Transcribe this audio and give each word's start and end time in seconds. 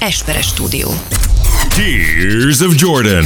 Esperes 0.00 0.46
stúdió. 0.46 0.88
Tears 1.68 2.60
of 2.60 2.74
Jordan. 2.76 3.24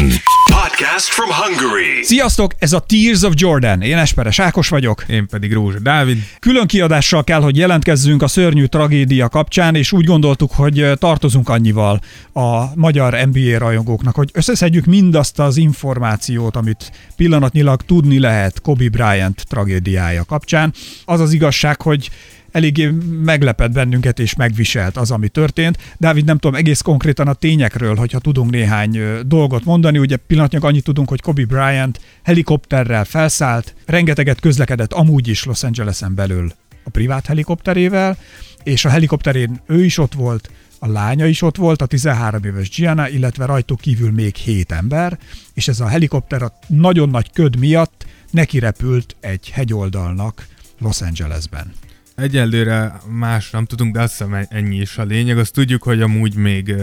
Podcast 0.51 1.09
from 1.09 1.29
Hungary. 1.31 2.03
Sziasztok, 2.03 2.55
ez 2.59 2.73
a 2.73 2.81
Tears 2.81 3.23
of 3.23 3.33
Jordan. 3.37 3.83
Én 3.83 3.97
Esperes 3.97 4.39
Ákos 4.39 4.69
vagyok. 4.69 5.05
Én 5.09 5.27
pedig 5.27 5.53
Rózsa 5.53 5.79
Dávid. 5.79 6.19
Külön 6.39 6.67
kiadással 6.67 7.25
kell, 7.25 7.41
hogy 7.41 7.57
jelentkezzünk 7.57 8.23
a 8.23 8.29
szörnyű 8.29 8.65
tragédia 8.65 9.29
kapcsán, 9.29 9.75
és 9.75 9.93
úgy 9.93 10.05
gondoltuk, 10.05 10.53
hogy 10.53 10.91
tartozunk 10.99 11.49
annyival 11.49 12.01
a 12.33 12.65
magyar 12.75 13.29
NBA 13.33 13.59
rajongóknak, 13.59 14.15
hogy 14.15 14.31
összeszedjük 14.33 14.85
mindazt 14.85 15.39
az 15.39 15.57
információt, 15.57 16.57
amit 16.57 16.93
pillanatnyilag 17.17 17.83
tudni 17.83 18.19
lehet 18.19 18.61
Kobe 18.61 18.89
Bryant 18.89 19.45
tragédiája 19.49 20.25
kapcsán. 20.25 20.73
Az 21.05 21.21
az 21.21 21.33
igazság, 21.33 21.83
hogy 21.83 22.11
eléggé 22.53 22.91
meglepett 23.23 23.73
bennünket 23.73 24.19
és 24.19 24.35
megviselt 24.35 24.97
az, 24.97 25.11
ami 25.11 25.29
történt. 25.29 25.79
Dávid, 25.99 26.25
nem 26.25 26.39
tudom 26.39 26.57
egész 26.57 26.81
konkrétan 26.81 27.29
a 27.29 27.33
tényekről, 27.33 27.97
hogyha 27.97 28.19
tudunk 28.19 28.51
néhány 28.51 29.01
dolgot 29.27 29.65
mondani. 29.65 29.99
Ugye 29.99 30.17
pillanatnyilag 30.17 30.67
annyit 30.67 30.85
tudunk, 30.85 31.09
hogy 31.09 31.21
Kobe 31.21 31.45
Bryant 31.45 32.01
helikopterrel 32.23 33.05
felszállt, 33.05 33.75
rengeteget 33.87 34.41
közlekedett 34.41 34.93
amúgy 34.93 35.29
is 35.29 35.45
Los 35.45 35.63
Angelesen 35.63 36.15
belül 36.15 36.53
a 36.85 36.91
privát 36.91 37.27
helikopterével, 37.27 38.17
és 38.63 38.85
a 38.85 38.89
helikopterén 38.89 39.61
ő 39.67 39.85
is 39.85 39.99
ott 39.99 40.15
volt, 40.15 40.51
a 40.79 40.89
lánya 40.89 41.27
is 41.27 41.43
ott 41.43 41.57
volt, 41.57 41.83
a 41.83 41.87
13 41.87 42.45
éves 42.45 42.69
Gianna, 42.69 43.09
illetve 43.09 43.45
rajtuk 43.45 43.81
kívül 43.81 44.11
még 44.11 44.37
7 44.37 44.73
ember, 44.73 45.19
és 45.55 45.69
ez 45.69 45.81
a 45.81 45.89
helikopter 45.89 46.43
a 46.43 46.53
nagyon 46.67 47.09
nagy 47.09 47.33
köd 47.33 47.59
miatt 47.59 48.07
neki 48.31 48.59
repült 48.59 49.17
egy 49.21 49.51
hegyoldalnak 49.51 50.47
Los 50.79 51.01
Angelesben. 51.01 51.73
Egyelőre 52.21 53.01
más 53.09 53.51
nem 53.51 53.65
tudunk, 53.65 53.95
de 53.95 54.01
azt 54.01 54.11
hiszem 54.19 54.47
ennyi 54.49 54.77
is 54.77 54.99
a 54.99 55.05
lényeg. 55.05 55.39
Azt 55.39 55.53
tudjuk, 55.53 55.83
hogy 55.83 56.03
amúgy 56.03 56.35
még 56.35 56.75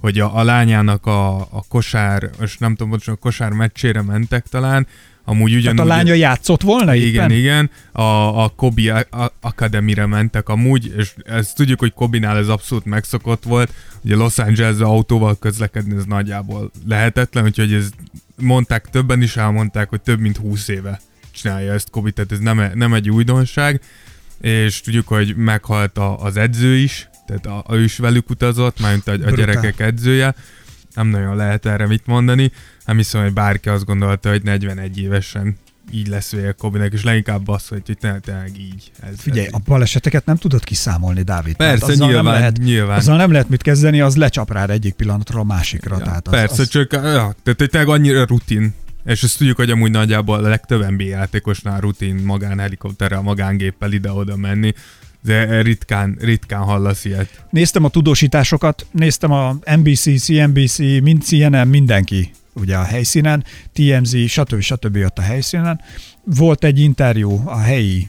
hogy 0.00 0.18
a, 0.18 0.36
a 0.36 0.42
lányának 0.42 1.06
a, 1.06 1.36
a 1.36 1.64
kosár, 1.68 2.30
most 2.38 2.60
nem 2.60 2.74
tudom, 2.74 2.90
hogy 2.90 3.02
a 3.06 3.14
kosár 3.14 3.50
meccsére 3.52 4.02
mentek 4.02 4.46
talán, 4.46 4.86
amúgy 5.24 5.54
ugyanúgy... 5.54 5.76
Tehát 5.76 5.92
a 5.92 5.94
lánya 5.94 6.14
játszott 6.14 6.62
volna 6.62 6.94
Igen, 6.94 7.08
éppen? 7.08 7.30
igen. 7.30 7.70
A, 7.92 8.42
a 8.42 8.48
Kobi 8.48 8.92
Academy-re 9.40 10.06
mentek 10.06 10.48
amúgy, 10.48 10.94
és 10.96 11.14
ezt 11.24 11.56
tudjuk, 11.56 11.78
hogy 11.78 11.92
Kobinál 11.92 12.36
ez 12.36 12.48
abszolút 12.48 12.84
megszokott 12.84 13.42
volt. 13.42 13.72
Ugye 14.04 14.16
Los 14.16 14.38
Angeles 14.38 14.78
autóval 14.78 15.38
közlekedni 15.38 15.96
ez 15.96 16.04
nagyjából 16.04 16.70
lehetetlen, 16.86 17.44
úgyhogy 17.44 17.72
ez 17.72 17.90
mondták, 18.36 18.90
többen 18.90 19.22
is 19.22 19.36
elmondták, 19.36 19.88
hogy 19.88 20.00
több 20.00 20.20
mint 20.20 20.36
20 20.36 20.68
éve 20.68 21.00
csinálja 21.30 21.72
ezt 21.72 21.90
Kobi, 21.90 22.12
tehát 22.12 22.32
ez 22.32 22.38
nem, 22.38 22.70
nem 22.74 22.94
egy 22.94 23.10
újdonság 23.10 23.80
és 24.40 24.80
tudjuk, 24.80 25.08
hogy 25.08 25.36
meghalt 25.36 25.98
a, 25.98 26.22
az 26.22 26.36
edző 26.36 26.76
is, 26.76 27.08
tehát 27.26 27.46
a, 27.46 27.64
a 27.66 27.74
ő 27.74 27.82
is 27.82 27.98
velük 27.98 28.30
utazott, 28.30 28.80
mármint 28.80 29.08
a, 29.08 29.12
a 29.12 29.30
gyerekek 29.30 29.80
edzője. 29.80 30.34
Nem 30.94 31.08
nagyon 31.08 31.36
lehet 31.36 31.66
erre 31.66 31.86
mit 31.86 32.06
mondani. 32.06 32.52
Nem 32.84 32.96
hiszem, 32.96 33.22
hogy 33.22 33.32
bárki 33.32 33.68
azt 33.68 33.84
gondolta, 33.84 34.30
hogy 34.30 34.42
41 34.42 34.98
évesen 34.98 35.56
így 35.90 36.08
lesz 36.08 36.30
vége 36.30 36.52
Kobinek, 36.52 36.92
és 36.92 37.04
leginkább 37.04 37.48
az, 37.48 37.68
hogy 37.68 37.82
itt 37.86 37.98
tényleg 38.20 38.58
így. 38.58 38.90
Ez, 39.00 39.14
Figyelj, 39.18 39.46
ez 39.46 39.52
a 39.52 39.60
baleseteket 39.64 40.24
nem 40.24 40.36
tudod 40.36 40.64
kiszámolni, 40.64 41.22
Dávid. 41.22 41.56
Persze, 41.56 41.86
tehát 41.86 42.00
nyilván, 42.00 42.24
nem 42.24 42.32
lehet, 42.32 42.58
nyilván. 42.58 42.98
Azzal 42.98 43.16
nem 43.16 43.30
lehet 43.32 43.48
mit 43.48 43.62
kezdeni, 43.62 44.00
az 44.00 44.16
lecsap 44.16 44.52
rád 44.52 44.70
egyik 44.70 44.94
pillanatról 44.94 45.40
a 45.40 45.44
másikra. 45.44 45.96
Ja, 45.98 46.04
tehát 46.04 46.26
az, 46.26 46.32
persze, 46.32 46.62
az... 46.62 46.68
csak 46.68 46.92
ja, 46.92 47.34
tehát 47.42 47.70
tényleg 47.70 47.88
annyira 47.88 48.24
rutin 48.24 48.74
és 49.08 49.22
ezt 49.22 49.38
tudjuk, 49.38 49.56
hogy 49.56 49.70
amúgy 49.70 49.90
nagyjából 49.90 50.44
a 50.44 50.48
legtöbb 50.48 50.90
NBA 50.90 51.04
játékosnál 51.04 51.80
rutin 51.80 52.14
magánhelikopterrel, 52.14 53.20
magángéppel 53.20 53.92
ide-oda 53.92 54.36
menni, 54.36 54.74
de 55.22 55.62
ritkán, 55.62 56.16
ritkán 56.20 56.62
hallasz 56.62 57.04
ilyet. 57.04 57.44
Néztem 57.50 57.84
a 57.84 57.88
tudósításokat, 57.88 58.86
néztem 58.90 59.32
a 59.32 59.56
NBC, 59.76 60.20
CNBC, 60.20 60.78
mind 60.78 61.22
CNN, 61.22 61.68
mindenki 61.68 62.30
ugye 62.52 62.76
a 62.76 62.82
helyszínen, 62.82 63.44
TMZ, 63.72 64.16
stb. 64.26 64.60
stb. 64.60 64.96
ott 64.96 65.18
a 65.18 65.22
helyszínen. 65.22 65.80
Volt 66.24 66.64
egy 66.64 66.78
interjú 66.78 67.42
a 67.44 67.58
helyi 67.58 68.08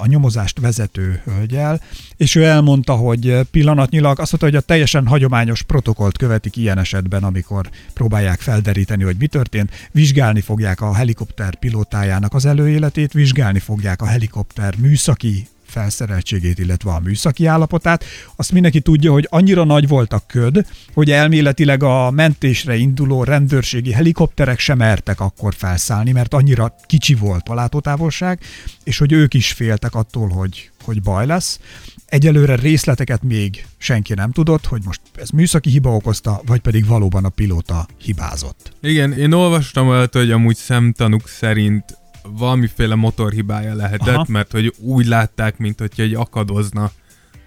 a 0.00 0.06
nyomozást 0.06 0.60
vezető 0.60 1.20
hölgyel, 1.24 1.80
és 2.16 2.34
ő 2.34 2.44
elmondta, 2.44 2.94
hogy 2.94 3.40
pillanatnyilag 3.50 4.20
azt 4.20 4.30
mondta, 4.30 4.48
hogy 4.48 4.64
a 4.64 4.66
teljesen 4.66 5.06
hagyományos 5.06 5.62
protokolt 5.62 6.18
követik 6.18 6.56
ilyen 6.56 6.78
esetben, 6.78 7.24
amikor 7.24 7.70
próbálják 7.94 8.40
felderíteni, 8.40 9.02
hogy 9.02 9.16
mi 9.18 9.26
történt. 9.26 9.70
Vizsgálni 9.92 10.40
fogják 10.40 10.80
a 10.80 10.94
helikopter 10.94 11.54
pilótájának 11.54 12.34
az 12.34 12.44
előéletét, 12.46 13.12
vizsgálni 13.12 13.58
fogják 13.58 14.02
a 14.02 14.06
helikopter 14.06 14.74
műszaki 14.78 15.46
felszereltségét, 15.66 16.58
illetve 16.58 16.90
a 16.90 17.00
műszaki 17.00 17.46
állapotát. 17.46 18.04
Azt 18.36 18.52
mindenki 18.52 18.80
tudja, 18.80 19.12
hogy 19.12 19.26
annyira 19.30 19.64
nagy 19.64 19.88
volt 19.88 20.12
a 20.12 20.22
köd, 20.26 20.66
hogy 20.94 21.10
elméletileg 21.10 21.82
a 21.82 22.10
mentésre 22.10 22.76
induló 22.76 23.24
rendőrségi 23.24 23.92
helikopterek 23.92 24.58
sem 24.58 24.78
mertek 24.78 25.20
akkor 25.20 25.54
felszállni, 25.54 26.12
mert 26.12 26.34
annyira 26.34 26.74
kicsi 26.86 27.14
volt 27.14 27.48
a 27.48 27.54
látótávolság, 27.54 28.40
és 28.84 28.98
hogy 28.98 29.12
ők 29.12 29.34
is 29.34 29.52
féltek 29.52 29.94
attól, 29.94 30.28
hogy, 30.28 30.70
hogy 30.84 31.02
baj 31.02 31.26
lesz. 31.26 31.60
Egyelőre 32.06 32.56
részleteket 32.56 33.22
még 33.22 33.66
senki 33.78 34.14
nem 34.14 34.32
tudott, 34.32 34.66
hogy 34.66 34.82
most 34.84 35.00
ez 35.14 35.28
műszaki 35.28 35.70
hiba 35.70 35.94
okozta, 35.94 36.40
vagy 36.46 36.60
pedig 36.60 36.86
valóban 36.86 37.24
a 37.24 37.28
pilóta 37.28 37.86
hibázott. 37.98 38.72
Igen, 38.80 39.12
én 39.12 39.32
olvastam 39.32 39.88
olyat, 39.88 40.14
hogy 40.14 40.30
amúgy 40.30 40.56
szemtanúk 40.56 41.28
szerint 41.28 41.84
valamiféle 42.30 42.94
motorhibája 42.94 43.74
lehetett, 43.74 44.14
Aha. 44.14 44.26
mert 44.28 44.52
hogy 44.52 44.74
úgy 44.78 45.06
látták, 45.06 45.58
mint 45.58 45.78
hogy 45.78 45.92
egy 45.96 46.14
akadozna 46.14 46.90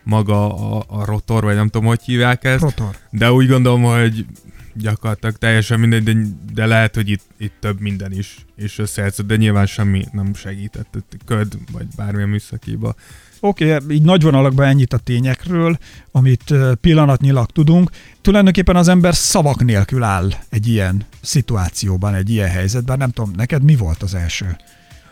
maga 0.04 0.56
a, 0.56 0.84
a 0.88 1.06
rotor, 1.06 1.44
vagy 1.44 1.56
nem 1.56 1.70
tudom, 1.70 1.88
hogy 1.88 2.02
hívják 2.02 2.44
ezt. 2.44 2.62
Rotor. 2.62 2.96
De 3.10 3.32
úgy 3.32 3.48
gondolom, 3.48 3.84
hogy 3.84 4.26
gyakorlatilag 4.74 5.36
teljesen 5.36 5.80
mindegy, 5.80 6.04
de, 6.04 6.14
de 6.54 6.66
lehet, 6.66 6.96
hogy 6.96 7.10
itt, 7.10 7.24
itt 7.38 7.54
több 7.60 7.80
minden 7.80 8.12
is, 8.12 8.46
és 8.56 8.78
összejátszott, 8.78 9.28
de 9.28 9.36
nyilván 9.36 9.66
semmi 9.66 10.06
nem 10.12 10.34
segített, 10.34 10.98
köd, 11.26 11.58
vagy 11.72 11.88
bármilyen 11.96 12.30
műszakiba. 12.30 12.96
Oké, 13.40 13.76
okay, 13.76 13.96
így 13.96 14.02
nagy 14.02 14.22
vonalakban 14.22 14.66
ennyit 14.66 14.94
a 14.94 14.98
tényekről, 14.98 15.78
amit 16.12 16.54
pillanatnyilag 16.82 17.50
tudunk. 17.52 17.90
Tulajdonképpen 18.22 18.76
az 18.76 18.88
ember 18.88 19.16
szavak 19.16 19.64
nélkül 19.64 20.04
áll 20.04 20.30
egy 20.50 20.68
ilyen 20.68 21.06
szituációban, 21.22 22.14
egy 22.14 22.30
ilyen 22.30 22.50
helyzetben. 22.50 22.98
Nem 22.98 23.10
tudom, 23.12 23.34
neked 23.36 23.64
mi 23.64 23.76
volt 23.76 24.04
az 24.04 24.16
első? 24.16 24.58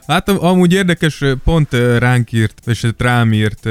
Hát 0.08 0.30
amúgy 0.30 0.74
érdekes, 0.74 1.24
pont 1.44 1.74
ránk 1.98 2.32
írt, 2.32 2.62
és 2.66 2.88
rám 2.98 3.34
írt 3.34 3.66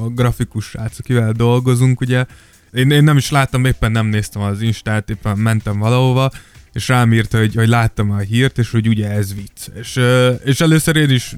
a 0.00 0.08
grafikus 0.14 0.64
srác, 0.64 0.98
akivel 0.98 1.32
dolgozunk, 1.32 2.00
ugye. 2.00 2.24
Én, 2.72 2.90
én 2.90 3.04
nem 3.04 3.16
is 3.16 3.30
láttam, 3.30 3.64
éppen 3.64 3.92
nem 3.92 4.06
néztem 4.06 4.42
az 4.42 4.60
Instát, 4.60 5.10
éppen 5.10 5.38
mentem 5.38 5.78
valahova, 5.78 6.30
és 6.72 6.88
rám 6.88 7.12
írt, 7.12 7.32
hogy, 7.32 7.54
hogy 7.54 7.68
láttam 7.68 8.10
a 8.10 8.18
hírt, 8.18 8.58
és 8.58 8.70
hogy 8.70 8.88
ugye 8.88 9.10
ez 9.10 9.34
vicc. 9.34 9.68
És, 9.74 10.00
és 10.44 10.60
először 10.60 10.96
én 10.96 11.10
is 11.10 11.36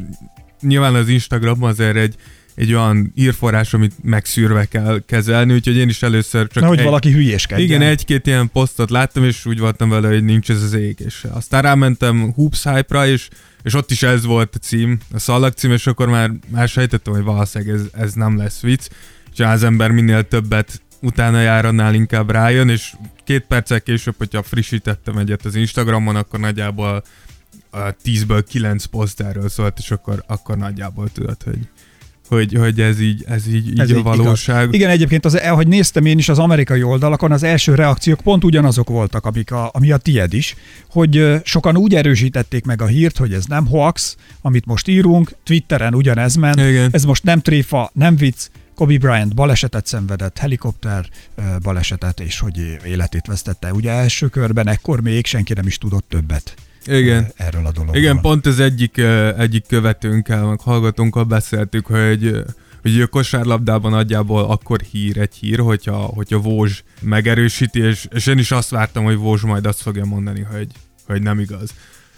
nyilván 0.61 0.95
az 0.95 1.09
Instagramon 1.09 1.71
azért 1.71 1.97
egy, 1.97 2.17
egy 2.55 2.75
olyan 2.75 3.13
írforrás, 3.15 3.75
amit 3.75 3.93
megszűrve 4.03 4.65
kell 4.65 5.03
kezelni, 5.07 5.53
úgyhogy 5.53 5.77
én 5.77 5.89
is 5.89 6.03
először 6.03 6.47
csak... 6.49 6.63
Nehogy 6.63 6.79
egy, 6.79 6.85
valaki 6.85 7.11
hülyéskedjen. 7.11 7.69
Igen, 7.69 7.83
egy-két 7.83 8.27
ilyen 8.27 8.51
posztot 8.51 8.91
láttam, 8.91 9.25
és 9.25 9.47
úgy 9.47 9.59
voltam 9.59 9.89
vele, 9.89 10.09
hogy 10.09 10.25
nincs 10.25 10.51
ez 10.51 10.63
az 10.63 10.73
ég. 10.73 11.01
És 11.07 11.27
aztán 11.33 11.63
rámentem 11.63 12.33
Hoops 12.33 12.63
Hype-ra, 12.63 13.07
és, 13.07 13.29
és 13.63 13.75
ott 13.75 13.91
is 13.91 14.03
ez 14.03 14.25
volt 14.25 14.55
a 14.55 14.59
cím, 14.59 14.99
a 15.13 15.19
szallag 15.19 15.53
cím, 15.53 15.73
és 15.73 15.87
akkor 15.87 16.09
már, 16.09 16.31
már 16.49 16.69
sejtettem, 16.69 17.13
hogy 17.13 17.23
valószínűleg 17.23 17.75
ez, 17.75 18.01
ez 18.01 18.13
nem 18.13 18.37
lesz 18.37 18.61
vicc. 18.61 18.89
És 19.33 19.41
az 19.41 19.63
ember 19.63 19.91
minél 19.91 20.29
többet 20.29 20.83
utána 21.01 21.41
jár, 21.41 21.65
annál 21.65 21.95
inkább 21.95 22.31
rájön, 22.31 22.69
és 22.69 22.93
két 23.25 23.45
perccel 23.49 23.81
később, 23.81 24.15
hogyha 24.19 24.43
frissítettem 24.43 25.19
egyet 25.19 25.45
az 25.45 25.55
Instagramon, 25.55 26.17
akkor 26.17 26.41
nagyjából 26.41 27.05
a 27.71 27.79
10-ből 28.05 28.45
9 28.49 28.85
poszt 28.85 29.21
erről 29.21 29.49
szólt, 29.49 29.79
és 29.79 29.91
akkor, 29.91 30.25
akkor 30.27 30.57
nagyjából 30.57 31.09
tudod, 31.13 31.43
hogy, 31.43 31.69
hogy, 32.35 32.55
hogy 32.55 32.81
ez 32.81 33.01
így, 33.01 33.25
ez 33.27 33.47
így, 33.49 33.69
így 33.69 33.79
ez 33.79 33.91
a 33.91 33.97
így 33.97 34.03
valóság. 34.03 34.63
Igaz. 34.63 34.75
Igen, 34.75 34.91
egyébként, 34.91 35.25
az, 35.25 35.35
ahogy 35.35 35.67
néztem 35.67 36.05
én 36.05 36.19
is 36.19 36.29
az 36.29 36.39
amerikai 36.39 36.83
oldalakon, 36.83 37.33
az 37.33 37.43
első 37.43 37.75
reakciók 37.75 38.21
pont 38.21 38.45
ugyanazok 38.45 38.89
voltak, 38.89 39.25
amik 39.27 39.53
a, 39.53 39.71
ami 39.73 39.91
a 39.93 39.97
tied 39.97 40.33
is, 40.33 40.57
hogy 40.91 41.41
sokan 41.45 41.77
úgy 41.77 41.95
erősítették 41.95 42.65
meg 42.65 42.83
a 42.83 42.87
hírt, 42.87 43.17
hogy 43.17 43.33
ez 43.33 43.45
nem 43.45 43.67
hoax, 43.67 44.17
amit 44.41 44.67
most 44.67 44.89
írunk, 44.89 45.35
Twitteren 45.45 45.95
ugyanez 45.95 46.35
ment, 46.35 46.61
Igen. 46.61 46.89
ez 46.93 47.05
most 47.05 47.23
nem 47.23 47.41
tréfa, 47.41 47.91
nem 47.95 48.17
vicc, 48.17 48.49
Kobe 48.75 48.99
Bryant 48.99 49.35
balesetet 49.35 49.87
szenvedett, 49.87 50.39
helikopter 50.39 51.07
balesetet, 51.63 52.21
és 52.21 52.39
hogy 52.39 52.79
életét 52.87 53.27
vesztette. 53.27 53.73
Ugye 53.73 53.91
első 53.91 54.29
körben 54.29 54.69
ekkor 54.69 55.01
még 55.01 55.27
senki 55.27 55.53
nem 55.53 55.67
is 55.67 55.79
tudott 55.79 56.05
többet 56.09 56.55
igen. 56.87 57.33
erről 57.37 57.67
a 57.67 57.73
dologról. 57.73 57.97
Igen, 57.97 58.21
pont 58.21 58.47
az 58.47 58.61
egyik, 58.61 58.97
egyik 59.39 59.67
követőnkkel, 59.67 60.47
meg 60.47 60.61
hallgatónkkal 60.61 61.25
beszéltük, 61.25 61.87
hogy 61.87 62.45
hogy 62.83 63.01
a 63.01 63.07
kosárlabdában 63.07 63.91
nagyjából 63.91 64.45
akkor 64.45 64.81
hír 64.81 65.19
egy 65.19 65.35
hír, 65.35 65.59
hogyha, 65.59 65.97
hogyha 65.97 66.39
Vózs 66.39 66.83
megerősíti, 67.01 67.81
és, 67.81 68.09
és 68.11 68.27
én 68.27 68.39
is 68.39 68.51
azt 68.51 68.71
vártam, 68.71 69.05
hogy 69.05 69.17
Vózs 69.17 69.43
majd 69.43 69.67
azt 69.67 69.83
fogja 69.83 70.05
mondani, 70.05 70.41
hogy, 70.41 70.67
hogy 71.07 71.23
nem 71.23 71.39
igaz. 71.39 71.75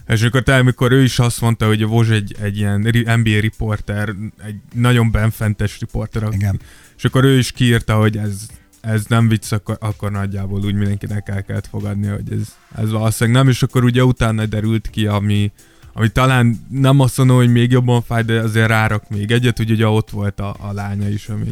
És 0.09 0.23
akkor 0.23 0.43
te, 0.43 0.57
amikor 0.57 0.93
ő 0.93 1.03
is 1.03 1.19
azt 1.19 1.41
mondta, 1.41 1.67
hogy 1.67 1.83
a 1.83 1.87
Vozs 1.87 2.11
egy, 2.11 2.37
egy 2.41 2.57
ilyen 2.57 2.81
NBA 3.05 3.41
riporter, 3.41 4.15
egy 4.47 4.57
nagyon 4.75 5.11
benfentes 5.11 5.81
riporter, 5.81 6.29
Igen. 6.33 6.61
és 6.97 7.05
akkor 7.05 7.25
ő 7.25 7.39
is 7.39 7.53
kiírta, 7.53 7.97
hogy 7.97 8.17
ez, 8.17 8.47
ez 8.87 9.05
nem 9.09 9.29
vicc, 9.29 9.53
akkor, 9.53 9.77
akkor 9.81 10.11
nagyjából 10.11 10.61
úgy 10.65 10.75
mindenkinek 10.75 11.29
el 11.29 11.43
kellett 11.43 11.67
fogadni, 11.67 12.07
hogy 12.07 12.33
ez, 12.33 12.55
ez 12.83 12.91
valószínűleg 12.91 13.43
nem, 13.43 13.53
és 13.53 13.63
akkor 13.63 13.85
ugye 13.85 14.05
utána 14.05 14.47
derült 14.47 14.91
ki, 14.91 15.07
ami, 15.07 15.53
ami 15.93 16.09
talán 16.09 16.67
nem 16.71 17.01
azt 17.01 17.17
mondom, 17.17 17.37
hogy 17.37 17.53
még 17.53 17.71
jobban 17.71 18.03
fáj, 18.03 18.23
de 18.23 18.41
azért 18.41 18.69
rárak 18.69 19.09
még 19.09 19.31
egyet, 19.31 19.57
hogy 19.57 19.71
ugye 19.71 19.89
ott 19.89 20.11
volt 20.11 20.41
a, 20.41 20.57
a 20.61 20.73
lánya 20.73 21.09
is, 21.09 21.29
ami, 21.29 21.51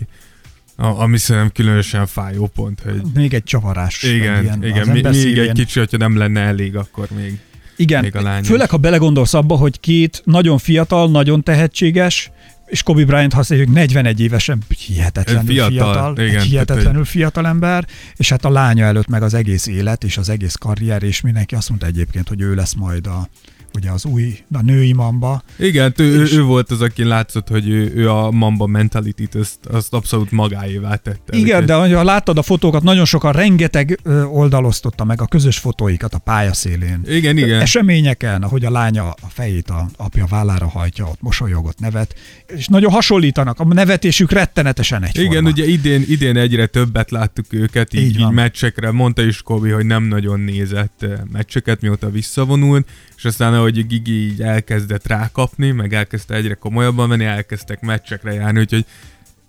a, 0.76 1.00
ami 1.02 1.18
szerintem 1.18 1.52
különösen 1.52 2.06
fájó 2.06 2.46
pont, 2.54 2.80
hogy... 2.80 3.02
Még 3.14 3.34
egy 3.34 3.44
csavarás. 3.44 4.02
Igen, 4.02 4.42
ilyen, 4.42 4.64
igen 4.64 4.88
még, 4.88 5.06
még 5.06 5.38
egy 5.38 5.52
kicsi, 5.52 5.78
hogyha 5.78 5.96
nem 5.96 6.16
lenne 6.16 6.40
elég, 6.40 6.76
akkor 6.76 7.08
még... 7.16 7.38
Igen, 7.76 8.02
még 8.02 8.16
a 8.16 8.22
lány 8.22 8.42
főleg 8.44 8.64
is. 8.64 8.70
ha 8.70 8.76
belegondolsz 8.76 9.34
abba, 9.34 9.56
hogy 9.56 9.80
két 9.80 10.22
nagyon 10.24 10.58
fiatal, 10.58 11.10
nagyon 11.10 11.42
tehetséges, 11.42 12.30
és 12.66 12.82
Kobe 12.82 13.04
Bryant 13.04 13.32
használjuk 13.32 13.72
41 13.72 14.20
évesen 14.20 14.62
hihetetlenül 14.86 15.54
Fiatal, 15.54 15.70
fiatal, 15.70 16.18
igen, 16.18 16.40
egy 16.40 16.46
hihetetlenül 16.46 17.04
fiatal 17.04 17.46
ember, 17.46 17.86
és 18.16 18.28
hát 18.28 18.44
a 18.44 18.50
lánya 18.50 18.84
előtt 18.84 19.08
meg 19.08 19.22
az 19.22 19.34
egész 19.34 19.66
élet 19.66 20.04
és 20.04 20.16
az 20.16 20.28
egész 20.28 20.54
karrier, 20.54 21.02
és 21.02 21.20
mindenki 21.20 21.54
azt 21.54 21.68
mondta 21.68 21.86
egyébként, 21.86 22.28
hogy 22.28 22.40
ő 22.40 22.54
lesz 22.54 22.74
majd 22.74 23.06
a, 23.06 23.28
ugye 23.76 23.90
az 23.90 24.04
új, 24.04 24.38
a 24.52 24.62
női 24.62 24.92
mamba. 24.92 25.42
Igen, 25.58 25.92
ő, 25.96 26.22
És- 26.22 26.32
ő 26.32 26.42
volt 26.42 26.70
az, 26.70 26.80
aki 26.80 27.04
látszott, 27.04 27.48
hogy 27.48 27.68
ő, 27.68 27.92
ő 27.94 28.10
a 28.10 28.30
Mamba 28.30 28.66
mentalitit, 28.66 29.34
azt, 29.34 29.66
azt 29.66 29.92
abszolút 29.94 30.30
magáévá 30.30 30.94
tette. 30.96 31.36
Igen, 31.36 31.62
Úgyhogy- 31.62 31.88
de 31.88 31.96
ha 31.96 32.04
láttad 32.04 32.38
a 32.38 32.42
fotókat, 32.42 32.82
nagyon 32.82 33.04
sokan 33.04 33.32
rengeteg 33.32 33.98
ö, 34.02 34.22
oldalosztotta 34.22 35.04
meg 35.04 35.20
a 35.20 35.26
közös 35.26 35.58
fotóikat 35.58 36.14
a 36.14 36.18
pályaszélén. 36.18 37.00
Igen, 37.06 37.36
igen. 37.38 37.60
Eseményeken, 37.60 38.42
ahogy 38.42 38.64
a 38.64 38.70
lánya 38.70 39.08
a 39.10 39.28
fejét 39.28 39.70
a 39.70 39.88
apja 39.96 40.26
vállára 40.26 40.68
hajtja, 40.68 41.04
ott 41.06 41.20
mosolyogott 41.20 41.78
nevet, 41.78 42.14
és 42.46 42.66
nagyon 42.66 42.90
hasonlítanak, 42.90 43.60
a 43.60 43.64
nevetésük 43.64 44.30
rettenetesen 44.32 45.02
egyforma. 45.04 45.30
Igen, 45.30 45.44
ugye 45.46 45.64
idén, 45.66 46.04
idén 46.08 46.36
egyre 46.36 46.66
többet 46.66 47.10
láttuk 47.10 47.46
őket, 47.52 47.94
így, 47.94 48.02
Így 48.02 48.20
így, 48.20 48.30
meccsekre. 48.30 48.90
Mondta 48.90 49.22
is 49.22 49.42
Kobi, 49.42 49.70
hogy 49.70 49.86
nem 49.86 50.02
nagyon 50.04 50.40
nézett 50.40 51.06
meccseket, 51.32 51.80
mióta 51.80 52.10
visszavonult, 52.10 52.88
és 53.16 53.24
aztán 53.24 53.54
ahogy 53.64 53.86
Gigi 53.86 54.12
így 54.12 54.42
elkezdett 54.42 55.06
rákapni, 55.06 55.70
meg 55.70 55.94
elkezdte 55.94 56.34
egyre 56.34 56.54
komolyabban 56.54 57.08
venni, 57.08 57.24
elkezdtek 57.24 57.80
meccsekre 57.80 58.32
járni, 58.32 58.60
úgyhogy 58.60 58.84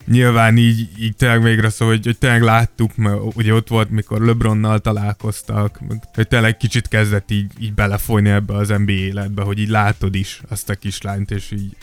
nyilván 0.07 0.57
így, 0.57 0.89
így 0.99 1.15
tényleg 1.15 1.41
végre 1.41 1.69
szó, 1.69 1.85
hogy, 1.87 2.05
hogy 2.05 2.17
tényleg 2.17 2.41
láttuk, 2.41 2.95
mert 2.95 3.17
ugye 3.35 3.53
ott 3.53 3.67
volt, 3.67 3.89
mikor 3.89 4.21
LeBronnal 4.21 4.79
találkoztak, 4.79 5.79
hogy 6.13 6.27
tényleg 6.27 6.57
kicsit 6.57 6.87
kezdett 6.87 7.31
így, 7.31 7.51
így 7.59 7.73
belefolyni 7.73 8.29
ebbe 8.29 8.53
az 8.53 8.67
NBA 8.67 8.91
életbe, 8.91 9.41
hogy 9.41 9.59
így 9.59 9.69
látod 9.69 10.15
is 10.15 10.41
azt 10.49 10.69
a 10.69 10.75
kislányt, 10.75 11.31
és 11.31 11.51
így, 11.51 11.75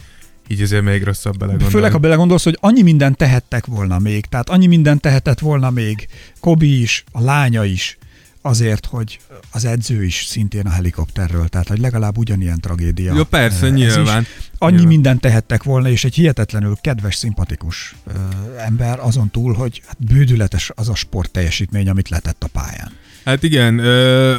így 0.48 0.62
azért 0.62 0.82
még 0.82 1.02
rosszabb 1.02 1.36
belegondolni. 1.36 1.74
Főleg, 1.74 1.92
ha 1.92 1.98
belegondolsz, 1.98 2.44
hogy 2.44 2.58
annyi 2.60 2.82
mindent 2.82 3.16
tehettek 3.16 3.66
volna 3.66 3.98
még, 3.98 4.26
tehát 4.26 4.48
annyi 4.48 4.66
mindent 4.66 5.00
tehetett 5.00 5.38
volna 5.38 5.70
még 5.70 6.08
Kobi 6.40 6.80
is, 6.80 7.04
a 7.12 7.22
lánya 7.22 7.64
is, 7.64 7.98
azért, 8.42 8.86
hogy 8.86 9.20
az 9.50 9.64
edző 9.64 10.04
is 10.04 10.24
szintén 10.24 10.66
a 10.66 10.70
helikopterről, 10.70 11.48
tehát 11.48 11.68
hogy 11.68 11.78
legalább 11.78 12.18
ugyanilyen 12.18 12.60
tragédia. 12.60 13.14
Jó, 13.14 13.24
persze, 13.24 13.66
ez 13.66 13.72
is. 13.72 13.78
nyilván. 13.78 14.26
Annyi 14.58 14.72
Nyilván. 14.72 14.92
mindent 14.92 15.20
tehettek 15.20 15.62
volna, 15.62 15.88
és 15.88 16.04
egy 16.04 16.14
hihetetlenül 16.14 16.76
kedves, 16.80 17.14
szimpatikus 17.14 17.94
ö, 18.06 18.12
ember, 18.58 18.98
azon 19.00 19.30
túl, 19.30 19.52
hogy 19.54 19.82
hát 19.86 20.04
bődületes 20.04 20.70
az 20.74 20.88
a 20.88 20.94
sport 20.94 21.30
teljesítmény, 21.30 21.88
amit 21.88 22.08
letett 22.08 22.44
a 22.44 22.48
pályán. 22.52 22.92
Hát 23.24 23.42
igen, 23.42 23.78
ö, 23.78 24.36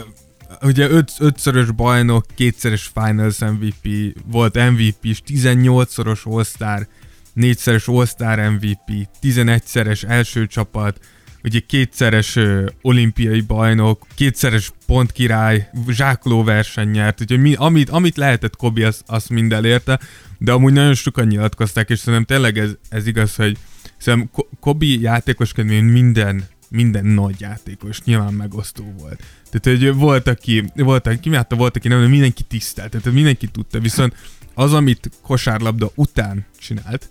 ugye 0.61 0.89
öt, 0.89 1.11
ötszörös 1.19 1.71
bajnok, 1.71 2.25
kétszeres 2.35 2.91
Finals 2.93 3.39
MVP, 3.39 4.15
volt 4.25 4.55
MVP 4.71 4.95
is, 5.01 5.21
18-szoros 5.27 6.21
All-Star, 6.25 6.87
négyszeres 7.33 7.87
All-Star 7.87 8.39
MVP, 8.39 9.07
11-szeres 9.21 10.03
első 10.07 10.47
csapat, 10.47 10.99
ugye 11.43 11.59
kétszeres 11.59 12.39
olimpiai 12.81 13.41
bajnok, 13.41 14.05
kétszeres 14.15 14.71
pontkirály, 14.85 15.69
zsákoló 15.89 16.43
verseny 16.43 16.89
nyert, 16.89 17.21
úgyhogy 17.21 17.41
mi, 17.41 17.53
amit, 17.53 17.89
amit 17.89 18.17
lehetett 18.17 18.55
Kobi, 18.55 18.83
azt, 18.83 19.03
azt 19.05 19.29
mind 19.29 19.53
elérte, 19.53 19.99
de 20.37 20.51
amúgy 20.51 20.73
nagyon 20.73 20.93
sokan 20.93 21.27
nyilatkozták, 21.27 21.89
és 21.89 21.99
szerintem 21.99 22.25
tényleg 22.25 22.57
ez, 22.57 22.71
ez 22.89 23.07
igaz, 23.07 23.35
hogy 23.35 23.57
szerintem 23.97 24.29
Ko- 24.33 24.49
Kobi 24.59 25.01
játékosként 25.01 25.91
minden 25.91 26.51
minden 26.69 27.05
nagy 27.05 27.39
játékos, 27.39 28.01
nyilván 28.03 28.33
megosztó 28.33 28.93
volt. 28.99 29.23
Tehát, 29.49 29.79
hogy 29.79 29.93
volt, 29.93 30.27
aki, 30.27 30.63
volt, 30.75 31.07
aki 31.07 31.19
kimátta, 31.19 31.55
volt, 31.55 31.75
aki 31.75 31.87
nem, 31.87 32.01
de 32.01 32.07
mindenki 32.07 32.43
tisztelt, 32.43 32.91
tehát 32.91 33.11
mindenki 33.11 33.47
tudta, 33.47 33.79
viszont 33.79 34.15
az, 34.53 34.73
amit 34.73 35.09
kosárlabda 35.21 35.91
után 35.95 36.45
csinált, 36.59 37.09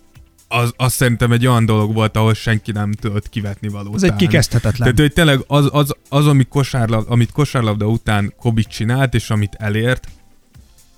az, 0.53 0.73
az 0.75 0.93
szerintem 0.93 1.31
egy 1.31 1.47
olyan 1.47 1.65
dolog 1.65 1.93
volt, 1.93 2.17
ahol 2.17 2.33
senki 2.33 2.71
nem 2.71 2.91
tudott 2.91 3.29
kivetni 3.29 3.67
valót. 3.67 3.95
Ez 3.95 4.03
egy 4.03 4.15
kikezdhetetlen. 4.15 4.95
Tehát, 4.95 4.99
hogy 4.99 5.13
tényleg 5.13 5.43
az, 5.47 5.69
az, 5.71 5.95
az 6.09 6.27
ami 6.27 6.43
kosárlab, 6.43 7.05
amit 7.07 7.31
kosárlabda 7.31 7.85
után 7.85 8.33
Kobi 8.37 8.63
csinált, 8.63 9.13
és 9.13 9.29
amit 9.29 9.55
elért, 9.59 10.07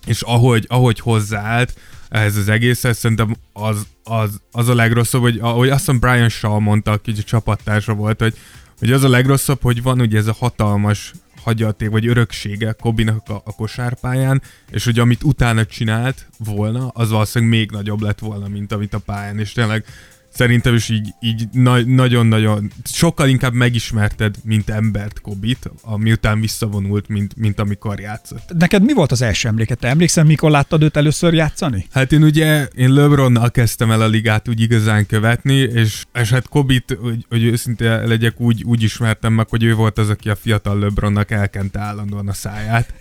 és 0.05 0.21
ahogy, 0.21 0.65
ahogy 0.69 0.99
hozzáállt 0.99 1.79
ehhez 2.09 2.35
az 2.35 2.49
egészhez, 2.49 2.97
szerintem 2.97 3.35
az, 3.53 3.87
az, 4.03 4.41
az 4.51 4.67
a 4.67 4.75
legrosszabb, 4.75 5.21
hogy 5.21 5.37
ahogy 5.41 5.69
azt 5.69 5.79
hiszem 5.79 5.99
Brian 5.99 6.29
Shaw 6.29 6.59
mondta, 6.59 6.91
aki 6.91 7.13
csapattársa 7.13 7.93
volt, 7.93 8.19
hogy, 8.19 8.37
hogy 8.79 8.91
az 8.91 9.03
a 9.03 9.09
legrosszabb, 9.09 9.61
hogy 9.61 9.81
van 9.81 10.01
ugye 10.01 10.17
ez 10.17 10.27
a 10.27 10.35
hatalmas 10.39 11.13
hagyaték, 11.45 11.89
vagy 11.89 12.07
öröksége 12.07 12.71
Kobinak 12.71 13.29
a, 13.29 13.41
a 13.45 13.55
kosárpályán, 13.55 14.41
és 14.71 14.83
hogy 14.83 14.99
amit 14.99 15.23
utána 15.23 15.65
csinált 15.65 16.27
volna, 16.37 16.87
az 16.87 17.09
valószínűleg 17.09 17.57
még 17.57 17.71
nagyobb 17.71 18.01
lett 18.01 18.19
volna, 18.19 18.47
mint 18.47 18.71
amit 18.71 18.93
a 18.93 18.99
pályán, 18.99 19.39
és 19.39 19.51
tényleg 19.51 19.85
szerintem 20.35 20.75
is 20.75 20.89
így, 20.89 21.13
így 21.19 21.47
na- 21.51 21.85
nagyon-nagyon, 21.85 22.71
sokkal 22.83 23.29
inkább 23.29 23.53
megismerted, 23.53 24.35
mint 24.43 24.69
embert 24.69 25.21
Kobit, 25.21 25.71
ami 25.81 26.11
után 26.11 26.39
visszavonult, 26.39 27.07
mint, 27.07 27.35
mint 27.35 27.59
amikor 27.59 27.99
játszott. 27.99 28.53
Neked 28.57 28.83
mi 28.83 28.93
volt 28.93 29.11
az 29.11 29.21
első 29.21 29.47
emléket? 29.47 29.79
Te 29.79 29.87
emlékszel, 29.87 30.23
mikor 30.23 30.51
láttad 30.51 30.83
őt 30.83 30.97
először 30.97 31.33
játszani? 31.33 31.87
Hát 31.91 32.11
én 32.11 32.23
ugye, 32.23 32.67
én 32.75 32.93
LeBronnal 32.93 33.51
kezdtem 33.51 33.91
el 33.91 34.01
a 34.01 34.07
ligát 34.07 34.49
úgy 34.49 34.61
igazán 34.61 35.05
követni, 35.05 35.55
és, 35.55 36.03
és 36.13 36.29
hát 36.29 36.47
Kobit, 36.47 36.97
hogy, 37.01 37.25
hogy 37.29 37.43
őszinte 37.43 38.05
legyek, 38.05 38.39
úgy, 38.39 38.63
úgy 38.63 38.83
ismertem 38.83 39.33
meg, 39.33 39.49
hogy 39.49 39.63
ő 39.63 39.75
volt 39.75 39.97
az, 39.97 40.09
aki 40.09 40.29
a 40.29 40.35
fiatal 40.35 40.79
LeBronnak 40.79 41.31
elkente 41.31 41.79
állandóan 41.79 42.27
a 42.27 42.33
száját. 42.33 42.93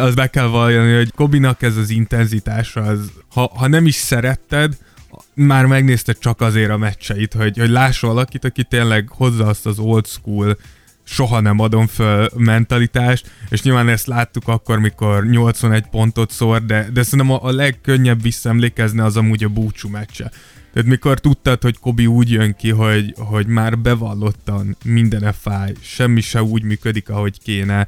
Az 0.00 0.14
be 0.14 0.26
kell 0.26 0.46
vallani, 0.46 0.96
hogy 0.96 1.12
Kobinak 1.14 1.62
ez 1.62 1.76
az 1.76 1.90
intenzitása, 1.90 2.80
az, 2.80 3.10
ha, 3.30 3.52
ha 3.54 3.68
nem 3.68 3.86
is 3.86 3.94
szeretted, 3.94 4.76
már 5.34 5.66
megnézted 5.66 6.18
csak 6.18 6.40
azért 6.40 6.70
a 6.70 6.76
meccseit, 6.76 7.34
hogy, 7.34 7.58
hogy 7.58 7.70
láss 7.70 8.00
valakit, 8.00 8.44
aki 8.44 8.64
tényleg 8.64 9.08
hozza 9.08 9.46
azt 9.46 9.66
az 9.66 9.78
old 9.78 10.06
school, 10.06 10.58
soha 11.04 11.40
nem 11.40 11.58
adom 11.58 11.86
föl 11.86 12.28
mentalitást, 12.36 13.30
és 13.48 13.62
nyilván 13.62 13.88
ezt 13.88 14.06
láttuk 14.06 14.48
akkor, 14.48 14.78
mikor 14.78 15.26
81 15.26 15.86
pontot 15.86 16.30
szór, 16.30 16.64
de, 16.64 16.88
de 16.92 17.02
szerintem 17.02 17.30
a, 17.30 17.44
a 17.44 17.50
legkönnyebb 17.50 18.22
visszaemlékezni 18.22 19.00
az 19.00 19.16
amúgy 19.16 19.44
a 19.44 19.48
búcsú 19.48 19.88
meccse. 19.88 20.30
Tehát 20.72 20.88
mikor 20.88 21.20
tudtad, 21.20 21.62
hogy 21.62 21.78
Kobi 21.78 22.06
úgy 22.06 22.30
jön 22.30 22.54
ki, 22.54 22.70
hogy, 22.70 23.14
hogy 23.16 23.46
már 23.46 23.78
bevallottan 23.78 24.76
mindene 24.84 25.32
fáj, 25.32 25.72
semmi 25.80 26.20
se 26.20 26.42
úgy 26.42 26.62
működik, 26.62 27.08
ahogy 27.08 27.42
kéne, 27.42 27.86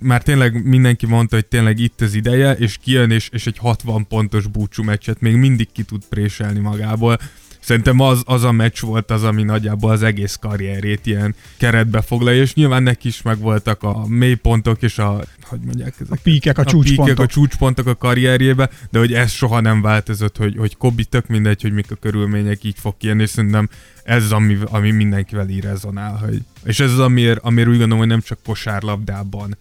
már 0.00 0.22
tényleg 0.22 0.64
mindenki 0.64 1.06
mondta, 1.06 1.34
hogy 1.34 1.46
tényleg 1.46 1.78
itt 1.78 2.00
az 2.00 2.14
ideje, 2.14 2.52
és 2.52 2.78
kijön, 2.82 3.10
és, 3.10 3.28
és 3.32 3.46
egy 3.46 3.58
60 3.58 4.06
pontos 4.06 4.46
búcsú 4.46 4.82
meccset 4.82 5.20
még 5.20 5.34
mindig 5.34 5.68
ki 5.72 5.82
tud 5.82 6.02
préselni 6.08 6.58
magából. 6.58 7.18
Szerintem 7.60 8.00
az, 8.00 8.22
az 8.24 8.44
a 8.44 8.52
meccs 8.52 8.80
volt 8.80 9.10
az, 9.10 9.24
ami 9.24 9.42
nagyjából 9.42 9.90
az 9.90 10.02
egész 10.02 10.36
karrierét 10.40 11.06
ilyen 11.06 11.34
keretbe 11.56 12.00
foglalja, 12.00 12.42
és 12.42 12.54
nyilván 12.54 12.82
neki 12.82 13.08
is 13.08 13.22
megvoltak 13.22 13.82
a 13.82 14.06
mélypontok 14.06 14.82
és 14.82 14.98
a, 14.98 15.20
hogy 15.42 15.60
mondják 15.60 15.94
ezek? 16.00 16.12
A 16.12 16.20
píkek, 16.22 16.58
a, 16.58 16.60
a 16.60 16.64
píkek, 16.64 16.82
csúcspontok. 16.82 17.18
a 17.18 17.26
csúcspontok 17.26 17.86
a 17.86 17.94
karrierjébe, 17.94 18.70
de 18.90 18.98
hogy 18.98 19.12
ez 19.12 19.30
soha 19.30 19.60
nem 19.60 19.82
változott, 19.82 20.36
hogy, 20.36 20.56
hogy 20.56 20.76
Kobi 20.76 21.04
tök 21.04 21.26
mindegy, 21.26 21.62
hogy 21.62 21.72
mik 21.72 21.90
a 21.90 21.94
körülmények, 21.94 22.64
így 22.64 22.78
fog 22.78 22.96
kijönni, 22.96 23.22
és 23.22 23.30
szerintem 23.30 23.68
ez 24.02 24.24
az, 24.24 24.32
ami, 24.32 24.58
ami 24.64 24.90
mindenkivel 24.90 25.48
így 25.48 25.60
rezonál. 25.60 26.16
Hogy, 26.16 26.42
és 26.64 26.80
ez 26.80 26.92
az, 26.92 26.98
amiért, 26.98 27.38
amiért 27.42 27.68
úgy 27.68 27.76
gondolom, 27.76 27.98
hogy 27.98 28.08
nem 28.08 28.20
csak 28.20 28.38
kosárlabdában 28.44 29.56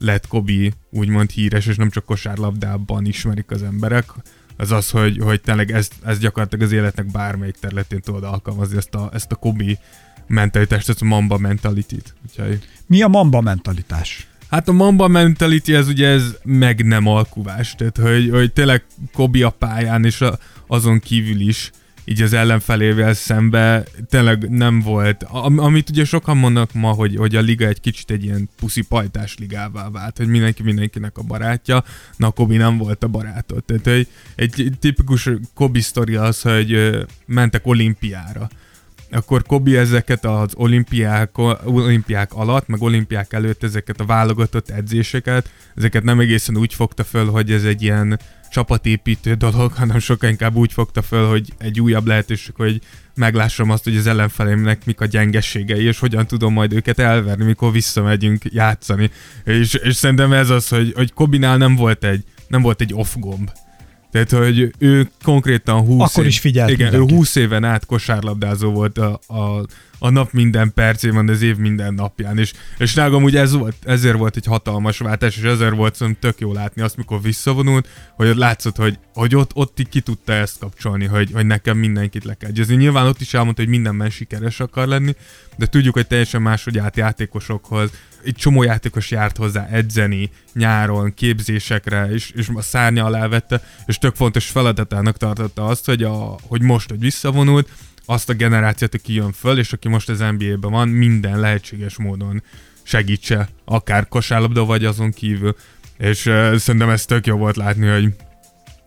lett 0.00 0.26
Kobi 0.26 0.72
úgymond 0.90 1.30
híres, 1.30 1.66
és 1.66 1.76
nem 1.76 1.90
csak 1.90 2.04
kosárlabdában 2.04 3.06
ismerik 3.06 3.50
az 3.50 3.62
emberek, 3.62 4.12
az 4.56 4.70
az, 4.72 4.90
hogy, 4.90 5.18
hogy 5.18 5.40
tényleg 5.40 5.70
ezt, 5.70 5.94
ezt 6.04 6.20
gyakorlatilag 6.20 6.64
az 6.64 6.72
életnek 6.72 7.06
bármelyik 7.06 7.56
területén 7.60 8.00
tudod 8.00 8.24
alkalmazni, 8.24 8.76
ezt 8.76 8.94
a, 8.94 9.10
ezt 9.12 9.32
a 9.32 9.34
Kobi 9.34 9.78
mentalitást, 10.26 10.88
ezt 10.88 11.02
a 11.02 11.04
Mamba 11.04 11.38
mentalitit. 11.38 12.14
Úgyhogy... 12.28 12.68
Mi 12.86 13.02
a 13.02 13.08
mamba 13.08 13.40
mentalitás? 13.40 14.26
Hát 14.50 14.68
a 14.68 14.72
Mamba 14.72 15.08
mentality 15.08 15.74
ez 15.74 15.88
ugye 15.88 16.08
ez 16.08 16.36
meg 16.44 16.84
nem 16.84 17.06
alkuvás, 17.06 17.74
tehát 17.74 17.96
hogy, 17.96 18.30
hogy 18.30 18.52
tényleg 18.52 18.84
Kobi 19.12 19.42
a 19.42 19.50
pályán 19.50 20.04
és 20.04 20.20
a, 20.20 20.38
azon 20.66 20.98
kívül 20.98 21.40
is 21.40 21.70
így 22.10 22.22
az 22.22 22.32
ellenfelével 22.32 23.14
szembe 23.14 23.84
tényleg 24.08 24.48
nem 24.48 24.80
volt, 24.80 25.22
am, 25.22 25.58
amit 25.58 25.90
ugye 25.90 26.04
sokan 26.04 26.36
mondanak 26.36 26.72
ma, 26.72 26.90
hogy, 26.90 27.16
hogy 27.16 27.36
a 27.36 27.40
liga 27.40 27.66
egy 27.66 27.80
kicsit 27.80 28.10
egy 28.10 28.24
ilyen 28.24 28.48
puszi 28.56 28.82
pajtás 28.82 29.38
ligává 29.38 29.90
vált, 29.90 30.16
hogy 30.16 30.26
mindenki 30.26 30.62
mindenkinek 30.62 31.18
a 31.18 31.22
barátja, 31.22 31.84
na 32.16 32.30
Kobi 32.30 32.56
nem 32.56 32.76
volt 32.76 33.04
a 33.04 33.08
barátod. 33.08 33.64
Tehát 33.64 33.86
egy, 33.86 34.08
egy 34.34 34.72
tipikus 34.80 35.28
Kobi 35.54 35.80
sztori 35.80 36.14
az, 36.14 36.40
hogy 36.42 36.72
ö, 36.72 37.02
mentek 37.26 37.66
olimpiára, 37.66 38.48
akkor 39.10 39.42
Kobi 39.42 39.76
ezeket 39.76 40.24
az 40.24 40.52
olimpiák, 40.54 41.30
olimpiák 41.64 42.32
alatt, 42.32 42.68
meg 42.68 42.82
olimpiák 42.82 43.32
előtt 43.32 43.62
ezeket 43.62 44.00
a 44.00 44.04
válogatott 44.04 44.70
edzéseket, 44.70 45.50
ezeket 45.76 46.02
nem 46.02 46.20
egészen 46.20 46.56
úgy 46.56 46.74
fogta 46.74 47.04
föl, 47.04 47.26
hogy 47.26 47.52
ez 47.52 47.64
egy 47.64 47.82
ilyen 47.82 48.18
csapatépítő 48.50 49.34
dolog, 49.34 49.72
hanem 49.72 49.98
sokkal 49.98 50.30
inkább 50.30 50.54
úgy 50.54 50.72
fogta 50.72 51.02
föl, 51.02 51.28
hogy 51.28 51.48
egy 51.58 51.80
újabb 51.80 52.06
lehetőség, 52.06 52.54
hogy 52.56 52.80
meglássam 53.14 53.70
azt, 53.70 53.84
hogy 53.84 53.96
az 53.96 54.06
ellenfelémnek 54.06 54.84
mik 54.84 55.00
a 55.00 55.06
gyengességei, 55.06 55.84
és 55.84 55.98
hogyan 55.98 56.26
tudom 56.26 56.52
majd 56.52 56.72
őket 56.72 56.98
elverni, 56.98 57.44
mikor 57.44 57.72
visszamegyünk 57.72 58.44
játszani. 58.44 59.10
És, 59.44 59.74
és 59.74 59.94
szerintem 59.94 60.32
ez 60.32 60.50
az, 60.50 60.68
hogy, 60.68 60.92
hogy 60.94 61.12
Kobinál 61.12 61.56
nem 61.56 61.76
volt 61.76 62.04
egy, 62.04 62.24
nem 62.48 62.62
volt 62.62 62.80
egy 62.80 62.94
off 62.94 63.14
gomb. 63.16 63.50
Tehát, 64.10 64.30
hogy 64.30 64.74
ő 64.78 65.10
konkrétan 65.22 65.80
20 65.80 66.10
Akkor 66.10 66.26
is 66.26 66.38
figyelt 66.38 66.70
Igen, 66.70 66.90
mindenki. 66.90 67.14
ő 67.14 67.16
20 67.16 67.34
éven 67.34 67.64
át 67.64 67.86
kosárlabdázó 67.86 68.70
volt 68.70 68.98
a, 68.98 69.20
a, 69.26 69.66
a 70.02 70.10
nap 70.10 70.32
minden 70.32 70.72
percében, 70.74 71.28
az 71.28 71.42
év 71.42 71.56
minden 71.56 71.94
napján, 71.94 72.38
és, 72.38 72.52
és 72.78 72.94
nálam 72.94 73.22
ugye 73.22 73.40
ez 73.40 73.52
volt, 73.52 73.76
ezért 73.84 74.16
volt 74.16 74.36
egy 74.36 74.46
hatalmas 74.46 74.98
váltás, 74.98 75.36
és 75.36 75.42
ezért 75.42 75.74
volt 75.74 75.94
szerintem 75.94 76.30
tök 76.30 76.40
jó 76.40 76.52
látni 76.52 76.82
azt, 76.82 76.96
mikor 76.96 77.22
visszavonult, 77.22 77.88
hogy 78.14 78.28
ott 78.28 78.36
látszott, 78.36 78.76
hogy, 78.76 78.98
hogy 79.14 79.34
ott, 79.34 79.50
ott 79.54 79.78
ki 79.90 80.00
tudta 80.00 80.32
ezt 80.32 80.58
kapcsolni, 80.58 81.04
hogy, 81.04 81.30
hogy 81.32 81.46
nekem 81.46 81.78
mindenkit 81.78 82.24
le 82.24 82.34
kell 82.34 82.50
győzni. 82.50 82.76
Nyilván 82.76 83.06
ott 83.06 83.20
is 83.20 83.34
elmondta, 83.34 83.62
hogy 83.62 83.70
mindenben 83.70 84.10
sikeres 84.10 84.60
akar 84.60 84.86
lenni, 84.86 85.14
de 85.56 85.66
tudjuk, 85.66 85.94
hogy 85.94 86.06
teljesen 86.06 86.42
máshogy 86.42 86.78
állt 86.78 86.96
játékosokhoz, 86.96 87.90
egy 88.24 88.34
csomó 88.34 88.62
játékos 88.62 89.10
járt 89.10 89.36
hozzá 89.36 89.66
edzeni 89.66 90.30
nyáron, 90.54 91.14
képzésekre, 91.14 92.06
és, 92.10 92.30
és 92.30 92.48
a 92.54 92.62
szárnya 92.62 93.04
alá 93.04 93.28
vette, 93.28 93.62
és 93.86 93.98
tök 93.98 94.14
fontos 94.14 94.46
feladatának 94.46 95.16
tartotta 95.16 95.66
azt, 95.66 95.86
hogy, 95.86 96.02
a, 96.02 96.36
hogy 96.42 96.62
most, 96.62 96.88
hogy 96.88 97.00
visszavonult, 97.00 97.68
azt 98.10 98.28
a 98.28 98.32
generációt, 98.32 98.94
aki 98.94 99.14
jön 99.14 99.32
föl, 99.32 99.58
és 99.58 99.72
aki 99.72 99.88
most 99.88 100.08
az 100.08 100.18
NBA-ben 100.18 100.70
van, 100.70 100.88
minden 100.88 101.40
lehetséges 101.40 101.96
módon 101.96 102.42
segítse, 102.82 103.48
akár 103.64 104.08
kosárlabda, 104.08 104.64
vagy 104.64 104.84
azon 104.84 105.10
kívül. 105.10 105.56
És 105.98 106.26
uh, 106.26 106.56
szerintem 106.56 106.90
ez 106.90 107.04
tök 107.04 107.26
jó 107.26 107.36
volt 107.36 107.56
látni, 107.56 107.86
hogy 107.86 108.14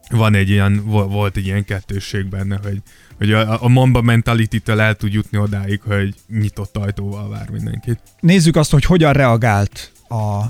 van 0.10 0.34
egy 0.34 0.50
ilyen, 0.50 0.84
vo- 0.86 1.12
volt 1.12 1.38
egy 1.38 1.46
ilyen 1.46 1.65
kettősség 1.65 2.25
benne, 2.25 2.60
hogy, 2.63 2.82
hogy 3.18 3.34
a, 3.34 3.63
a 3.63 3.68
Mamba 3.68 4.01
mentality-től 4.01 4.82
el 4.82 4.96
tud 4.96 5.13
jutni 5.13 5.38
odáig, 5.38 5.82
hogy 5.82 6.15
nyitott 6.27 6.77
ajtóval 6.77 7.30
vár 7.30 7.50
mindenkit. 7.50 8.00
Nézzük 8.20 8.56
azt, 8.56 8.72
hogy 8.72 8.86
hogyan 8.86 9.13
reagált 9.13 9.92
a, 10.08 10.15
az 10.15 10.50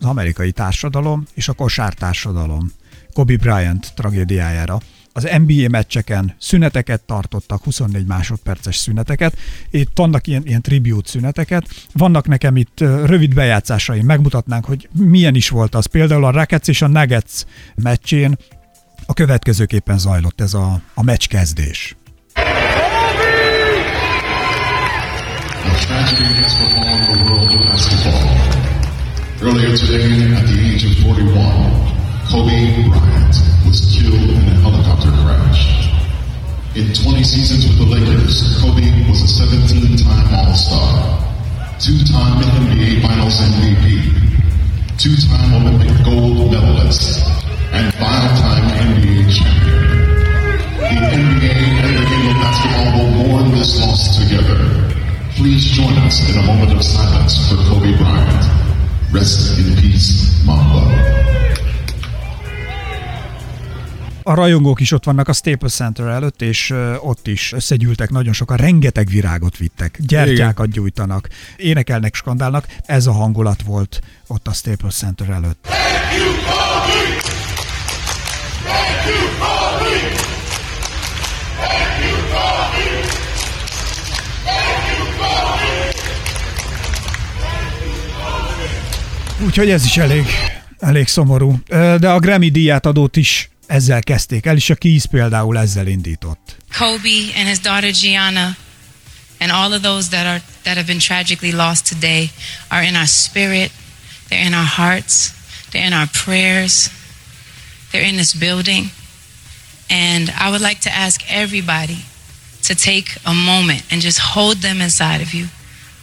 amerikai 0.00 0.52
társadalom 0.52 1.26
és 1.34 1.48
a 1.48 1.52
kosártársadalom 1.52 2.72
Kobe 3.12 3.36
Bryant 3.36 3.92
tragédiájára. 3.94 4.78
Az 5.18 5.28
NBA 5.46 5.68
meccseken 5.68 6.34
szüneteket 6.38 7.00
tartottak, 7.00 7.64
24 7.64 8.06
másodperces 8.06 8.76
szüneteket. 8.76 9.36
Itt 9.70 9.90
vannak 9.94 10.26
ilyen, 10.26 10.42
ilyen 10.46 10.62
tribute 10.62 11.08
szüneteket. 11.08 11.64
Vannak 11.92 12.28
nekem 12.28 12.56
itt 12.56 12.80
rövid 12.80 13.34
bejátszásaim, 13.34 14.06
megmutatnánk, 14.06 14.64
hogy 14.64 14.88
milyen 14.92 15.34
is 15.34 15.48
volt 15.48 15.74
az. 15.74 15.86
Például 15.86 16.24
a 16.24 16.30
Rockets 16.30 16.68
és 16.68 16.82
a 16.82 16.86
Nuggets 16.86 17.32
meccsén 17.74 18.38
a 19.06 19.12
következőképpen 19.12 19.98
zajlott 19.98 20.40
ez 20.40 20.54
a, 20.54 20.80
a 20.94 21.02
meccs 21.02 21.26
kezdés. 21.26 21.96
Earlier 29.40 29.76
today, 29.78 30.34
at 30.34 30.44
the 30.46 30.58
age 30.74 30.84
of 30.86 30.94
41, 31.04 31.97
Kobe 32.30 32.84
Bryant 32.90 33.36
was 33.64 33.80
killed 33.96 34.28
in 34.28 34.36
a 34.36 34.60
helicopter 34.60 35.08
crash. 35.24 35.88
In 36.76 36.92
20 36.92 37.24
seasons 37.24 37.64
with 37.64 37.78
the 37.78 37.86
Lakers, 37.88 38.60
Kobe 38.60 38.84
was 39.08 39.24
a 39.24 39.44
17-time 39.44 40.34
All-Star, 40.34 41.24
two-time 41.80 42.42
NBA 42.68 43.00
Finals 43.00 43.40
MVP, 43.40 44.98
two-time 44.98 45.54
Olympic 45.54 46.04
gold 46.04 46.52
medalist, 46.52 47.24
and 47.72 47.94
five-time 47.94 48.68
NBA 48.76 49.32
champion. 49.34 49.77
A 64.28 64.34
rajongók 64.34 64.80
is 64.80 64.92
ott 64.92 65.04
vannak 65.04 65.28
a 65.28 65.32
Staples 65.32 65.72
Center 65.72 66.06
előtt, 66.06 66.42
és 66.42 66.74
ott 67.00 67.26
is 67.26 67.52
összegyűltek 67.52 68.10
nagyon 68.10 68.32
sokan, 68.32 68.56
rengeteg 68.56 69.08
virágot 69.08 69.56
vittek, 69.56 69.98
gyertyákat 70.00 70.70
gyújtanak, 70.70 71.28
énekelnek, 71.56 72.14
skandálnak. 72.14 72.66
Ez 72.86 73.06
a 73.06 73.12
hangulat 73.12 73.62
volt 73.62 74.00
ott 74.26 74.48
a 74.48 74.52
Staples 74.52 74.94
Center 74.94 75.28
előtt. 75.28 75.68
Úgyhogy 89.44 89.70
ez 89.70 89.84
is 89.84 89.96
elég, 89.96 90.26
elég 90.78 91.06
szomorú. 91.06 91.58
De 91.68 92.10
a 92.10 92.18
Grammy 92.18 92.48
díját 92.48 92.86
adót 92.86 93.16
is 93.16 93.50
ezzel 93.68 94.02
kezdték 94.02 94.46
el, 94.46 94.56
és 94.56 94.70
a 94.70 94.74
Keys 94.74 95.06
például 95.06 95.58
ezzel 95.58 95.86
indított. 95.86 96.56
Kobe 96.72 97.32
and 97.36 97.48
his 97.48 97.58
daughter 97.58 97.90
Gianna 97.92 98.56
and 99.38 99.50
all 99.50 99.72
of 99.72 99.82
those 99.82 100.08
that 100.08 100.26
are 100.26 100.42
that 100.62 100.76
have 100.76 100.86
been 100.86 100.98
tragically 100.98 101.52
lost 101.52 101.86
today 101.86 102.30
are 102.68 102.86
in 102.86 102.94
our 102.94 103.06
spirit, 103.06 103.70
they're 104.28 104.46
in 104.46 104.54
our 104.54 104.70
hearts, 104.76 105.32
they're 105.70 105.86
in 105.86 105.92
our 105.92 106.08
prayers, 106.24 106.90
they're 107.90 108.08
in 108.08 108.16
this 108.16 108.34
building. 108.34 108.90
And 109.90 110.30
I 110.38 110.50
would 110.50 110.60
like 110.60 110.80
to 110.80 110.90
ask 110.90 111.20
everybody 111.30 112.04
to 112.62 112.74
take 112.74 113.08
a 113.24 113.34
moment 113.34 113.82
and 113.90 114.02
just 114.02 114.18
hold 114.18 114.56
them 114.56 114.80
inside 114.80 115.22
of 115.22 115.32
you. 115.32 115.46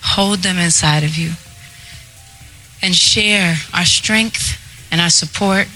Hold 0.02 0.40
them 0.40 0.58
inside 0.58 1.04
of 1.04 1.16
you. 1.16 1.32
And 2.82 2.96
share 2.96 3.56
our 3.74 3.86
strength 3.86 4.58
and 4.92 5.02
our 5.02 5.10
support 5.10 5.68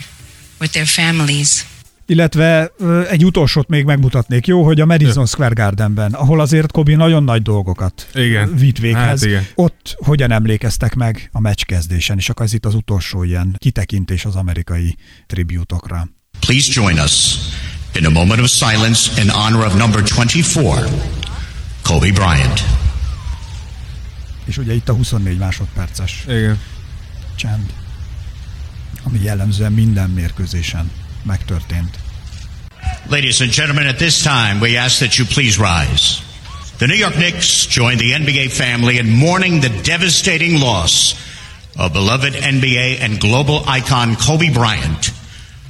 with 0.59 0.73
their 0.73 0.85
families. 0.85 1.63
Illetve 2.09 2.71
egy 3.09 3.25
utolsót 3.25 3.67
még 3.67 3.85
megmutatnék, 3.85 4.47
jó, 4.47 4.63
hogy 4.63 4.81
a 4.81 4.85
Madison 4.85 5.25
Square 5.25 5.53
Gardenben, 5.53 6.13
ahol 6.13 6.39
azért 6.39 6.71
Kobi 6.71 6.95
nagyon 6.95 7.23
nagy 7.23 7.41
dolgokat 7.41 8.07
Igen. 8.13 8.55
vitt 8.55 8.77
véghez, 8.77 9.03
Hát 9.03 9.25
igen. 9.25 9.45
ott 9.55 9.95
hogyan 10.05 10.31
emlékeztek 10.31 10.95
meg 10.95 11.29
a 11.31 11.39
meccs 11.39 11.61
kezdésen, 11.63 12.17
és 12.17 12.29
akkor 12.29 12.45
ez 12.45 12.53
itt 12.53 12.65
az 12.65 12.73
utolsó 12.75 13.23
ilyen 13.23 13.55
kitekintés 13.57 14.25
az 14.25 14.35
amerikai 14.35 14.95
tributokra. 15.27 16.07
Please 16.39 16.71
join 16.81 16.99
us 16.99 17.35
in 17.95 18.05
a 18.05 18.09
moment 18.09 18.41
of 18.41 18.49
silence 18.49 19.21
in 19.21 19.29
honor 19.29 19.65
of 19.65 19.75
number 19.77 20.01
24, 20.01 20.45
Kobe 21.81 22.11
Bryant. 22.11 22.63
És 24.45 24.57
ugye 24.57 24.73
itt 24.73 24.89
a 24.89 24.93
24 24.93 25.37
másodperces 25.37 26.23
Igen. 26.27 26.59
csend, 27.35 27.73
ami 29.03 29.19
jellemzően 29.23 29.71
minden 29.71 30.09
mérkőzésen 30.09 30.91
megtörtént. 31.23 31.97
Ladies 33.09 33.41
and 33.41 33.51
gentlemen, 33.51 33.87
at 33.87 33.97
this 33.97 34.23
time, 34.23 34.59
we 34.59 34.77
ask 34.77 34.99
that 34.99 35.17
you 35.17 35.25
please 35.25 35.59
rise. 35.59 36.21
The 36.79 36.87
New 36.87 36.95
York 36.95 37.17
Knicks 37.17 37.65
join 37.65 37.97
the 37.97 38.13
NBA 38.13 38.51
family 38.51 38.99
in 38.99 39.09
mourning 39.09 39.61
the 39.61 39.81
devastating 39.83 40.59
loss 40.61 41.15
of 41.77 41.93
beloved 41.93 42.33
NBA 42.33 42.99
and 42.99 43.19
global 43.19 43.63
icon 43.67 44.15
Kobe 44.15 44.53
Bryant, 44.53 45.11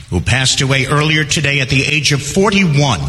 who 0.09 0.21
passed 0.21 0.61
away 0.61 0.85
earlier 0.85 1.23
today 1.23 1.61
at 1.61 1.69
the 1.69 1.83
age 1.83 2.11
of 2.11 2.21
41 2.21 2.99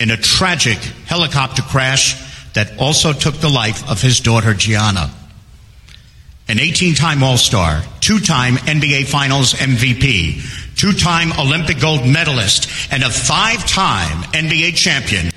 in 0.00 0.10
a 0.10 0.16
tragic 0.16 0.78
helicopter 1.06 1.62
crash 1.62 2.16
that 2.54 2.78
also 2.78 3.12
took 3.12 3.34
the 3.36 3.48
life 3.48 3.88
of 3.90 4.00
his 4.00 4.20
daughter 4.20 4.54
Gianna. 4.54 5.10
An 6.48 6.58
18 6.58 6.94
time 6.94 7.22
All 7.22 7.36
Star, 7.36 7.82
two 8.00 8.20
time 8.20 8.54
NBA 8.54 9.06
Finals 9.06 9.52
MVP, 9.54 10.67
two 10.78 10.92
time 10.92 11.32
Olympic 11.38 11.80
gold 11.80 12.06
medalist, 12.06 12.70
and 12.90 13.02
a 13.02 13.10
five 13.10 13.66
time 13.66 14.22
NBA 14.32 14.74
champion, 14.76 15.30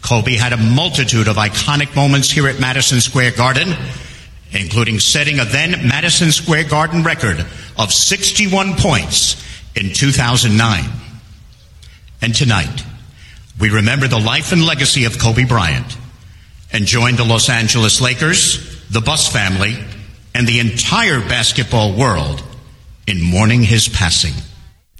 Kobe 0.00 0.36
had 0.36 0.52
a 0.52 0.56
multitude 0.56 1.28
of 1.28 1.36
iconic 1.36 1.94
moments 1.96 2.30
here 2.30 2.48
at 2.48 2.60
Madison 2.60 3.00
Square 3.00 3.32
Garden, 3.32 3.74
including 4.52 5.00
setting 5.00 5.40
a 5.40 5.44
then 5.44 5.88
Madison 5.88 6.30
Square 6.30 6.64
Garden 6.64 7.02
record 7.02 7.44
of 7.76 7.92
61 7.92 8.74
points 8.76 9.42
in 9.74 9.92
2009. 9.92 10.84
And 12.22 12.34
tonight, 12.34 12.84
we 13.58 13.70
remember 13.70 14.06
the 14.06 14.20
life 14.20 14.52
and 14.52 14.64
legacy 14.64 15.04
of 15.04 15.18
Kobe 15.18 15.44
Bryant 15.44 15.98
and 16.72 16.86
join 16.86 17.16
the 17.16 17.24
Los 17.24 17.48
Angeles 17.48 18.00
Lakers, 18.00 18.88
the 18.90 19.00
Bus 19.00 19.30
family, 19.30 19.76
and 20.34 20.46
the 20.46 20.60
entire 20.60 21.20
basketball 21.20 21.96
world 21.96 22.42
in 23.06 23.20
mourning 23.20 23.62
his 23.62 23.88
passing. 23.88 24.34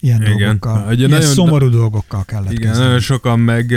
Ilyen 0.05 0.23
Igen. 0.23 0.39
dolgokkal, 0.39 0.87
Ugye 0.87 0.95
ilyen 0.95 1.11
nagyon- 1.11 1.27
szomorú 1.35 1.69
dolgokkal 1.69 2.25
kellett 2.25 2.51
Igen, 2.53 2.63
kezdeni. 2.63 2.85
nagyon 2.85 3.01
sokan 3.01 3.41
meg 3.41 3.75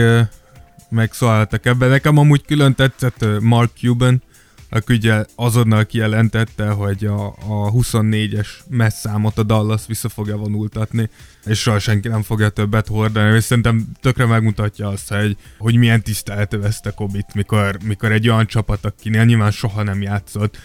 megszólaltak 0.89 1.65
ebben. 1.65 1.89
Nekem 1.89 2.17
amúgy 2.17 2.45
külön 2.45 2.75
tetszett 2.75 3.25
Mark 3.41 3.71
Cuban, 3.77 4.21
aki 4.69 4.93
ugye 4.93 5.25
azonnal 5.35 5.85
kijelentette, 5.85 6.69
hogy 6.69 7.05
a, 7.05 7.25
a 7.27 7.71
24-es 7.71 8.47
messzámot 8.69 9.37
a 9.37 9.43
Dallas 9.43 9.81
vissza 9.87 10.09
fogja 10.09 10.37
vonultatni, 10.37 11.09
és 11.45 11.59
soha 11.59 11.79
senki 11.79 12.07
nem 12.07 12.21
fogja 12.21 12.49
többet 12.49 12.87
hordani, 12.87 13.35
és 13.35 13.43
szerintem 13.43 13.85
tökre 14.01 14.25
megmutatja 14.25 14.87
azt, 14.87 15.13
hogy, 15.13 15.37
hogy 15.57 15.75
milyen 15.75 16.01
tisztelet 16.01 16.53
övezte 16.53 16.91
Kobit, 16.91 17.33
mikor, 17.33 17.77
mikor 17.83 18.11
egy 18.11 18.29
olyan 18.29 18.45
csapat, 18.45 18.85
akinél 18.85 19.23
nyilván 19.25 19.51
soha 19.51 19.83
nem 19.83 20.01
játszott, 20.01 20.57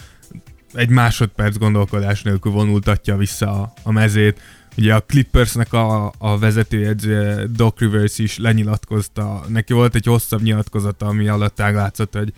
egy 0.75 0.89
másodperc 0.89 1.57
gondolkodás 1.57 2.23
nélkül 2.23 2.53
vonultatja 2.53 3.17
vissza 3.17 3.61
a, 3.63 3.73
a 3.83 3.93
mezét. 3.93 4.41
Ugye 4.77 4.95
a 4.95 5.01
Clippersnek 5.01 5.73
a, 5.73 6.13
a 6.19 6.39
vezetőjegyzője 6.39 7.47
Doc 7.47 7.79
Rivers 7.79 8.19
is 8.19 8.39
lenyilatkozta, 8.39 9.45
neki 9.49 9.73
volt 9.73 9.95
egy 9.95 10.07
hosszabb 10.07 10.43
nyilatkozata, 10.43 11.07
ami 11.07 11.29
alatt 11.29 11.59
látszott, 11.59 12.15
hogy 12.17 12.33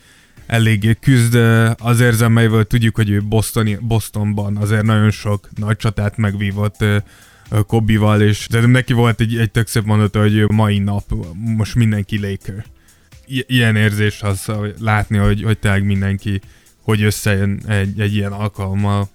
eléggé 0.47 0.95
küzd 1.01 1.35
az 1.77 2.01
érzelmeivel, 2.01 2.65
tudjuk, 2.65 2.97
hogy 2.97 3.11
ő 3.11 3.23
Bostoni, 3.23 3.79
Bostonban 3.81 4.57
azért 4.57 4.83
nagyon 4.83 5.11
sok 5.11 5.49
nagy 5.57 5.77
csatát 5.77 6.17
megvívott 6.17 6.85
Kobival, 7.67 8.21
és 8.21 8.47
de 8.51 8.67
neki 8.67 8.93
volt 8.93 9.21
egy, 9.21 9.37
egy 9.37 9.51
tök 9.51 9.67
szép 9.67 9.85
mondata, 9.85 10.21
hogy 10.21 10.51
mai 10.51 10.79
nap 10.79 11.05
most 11.35 11.75
mindenki 11.75 12.19
Laker. 12.21 12.65
I- 13.27 13.45
ilyen 13.47 13.77
érzés 13.77 14.23
az 14.23 14.51
látni, 14.81 15.17
hogy, 15.17 15.43
hogy 15.43 15.59
tényleg 15.59 15.85
mindenki 15.85 16.41
hogy 16.85 17.03
összejön 17.03 17.63
egy, 17.67 18.01
egy 18.01 18.15
ilyen 18.15 18.33
alkalommal, 18.33 19.09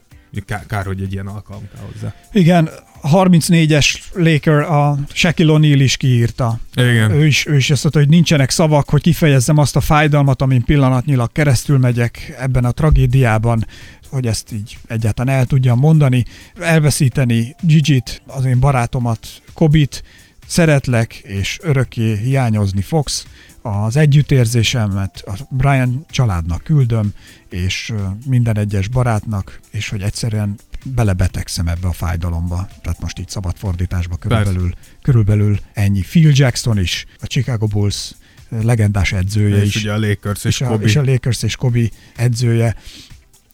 kár, 0.45 0.65
kár, 0.65 0.85
hogy 0.85 1.01
egy 1.01 1.13
ilyen 1.13 1.27
alkalom 1.27 1.69
kell 1.73 1.83
hozzá. 1.91 2.15
Igen, 2.31 2.69
34-es 3.03 3.99
Laker, 4.13 4.59
a 4.59 4.97
Shaquille 5.13 5.53
O'Neal 5.57 5.79
is 5.79 5.97
kiírta. 5.97 6.59
Igen. 6.73 7.11
Ő 7.11 7.25
is, 7.25 7.45
ő 7.45 7.55
is 7.55 7.69
azt 7.69 7.83
mondta, 7.83 7.99
hogy 7.99 8.09
nincsenek 8.09 8.49
szavak, 8.49 8.89
hogy 8.89 9.01
kifejezzem 9.01 9.57
azt 9.57 9.75
a 9.75 9.81
fájdalmat, 9.81 10.41
amin 10.41 10.63
pillanatnyilag 10.63 11.31
keresztül 11.31 11.77
megyek 11.77 12.35
ebben 12.39 12.65
a 12.65 12.71
tragédiában, 12.71 13.65
hogy 14.09 14.27
ezt 14.27 14.51
így 14.51 14.77
egyáltalán 14.87 15.35
el 15.35 15.45
tudjam 15.45 15.79
mondani. 15.79 16.25
Elveszíteni 16.59 17.55
Gigit, 17.61 18.21
az 18.27 18.45
én 18.45 18.59
barátomat, 18.59 19.27
Kobit, 19.53 20.03
szeretlek, 20.47 21.13
és 21.13 21.59
örökké 21.61 22.17
hiányozni 22.17 22.81
fogsz. 22.81 23.25
Az 23.61 23.95
együttérzésemet 23.95 25.23
a 25.25 25.33
Brian 25.49 26.05
családnak 26.09 26.63
küldöm, 26.63 27.13
és 27.49 27.93
minden 28.25 28.57
egyes 28.57 28.87
barátnak, 28.87 29.59
és 29.71 29.89
hogy 29.89 30.01
egyszerűen 30.01 30.55
belebetegszem 30.83 31.67
ebbe 31.67 31.87
a 31.87 31.91
fájdalomba. 31.91 32.67
Tehát 32.81 33.01
most 33.01 33.19
így 33.19 33.29
szabad 33.29 33.55
fordításba 33.57 34.15
körülbelül, 34.15 34.73
körülbelül 35.01 35.59
ennyi. 35.73 36.01
Phil 36.01 36.31
Jackson 36.33 36.79
is, 36.79 37.05
a 37.19 37.27
Chicago 37.27 37.67
Bulls 37.67 38.11
legendás 38.49 39.11
edzője 39.11 39.61
És 39.61 39.75
is 39.75 39.81
ugye 39.81 39.93
a 39.93 39.99
Lakers 39.99 40.43
és, 40.43 40.53
és, 40.53 40.61
a, 40.61 40.67
Kobe. 40.67 40.85
és 40.85 40.95
a 40.95 41.03
Lakers 41.03 41.43
és 41.43 41.55
Kobe 41.55 41.89
edzője 42.15 42.75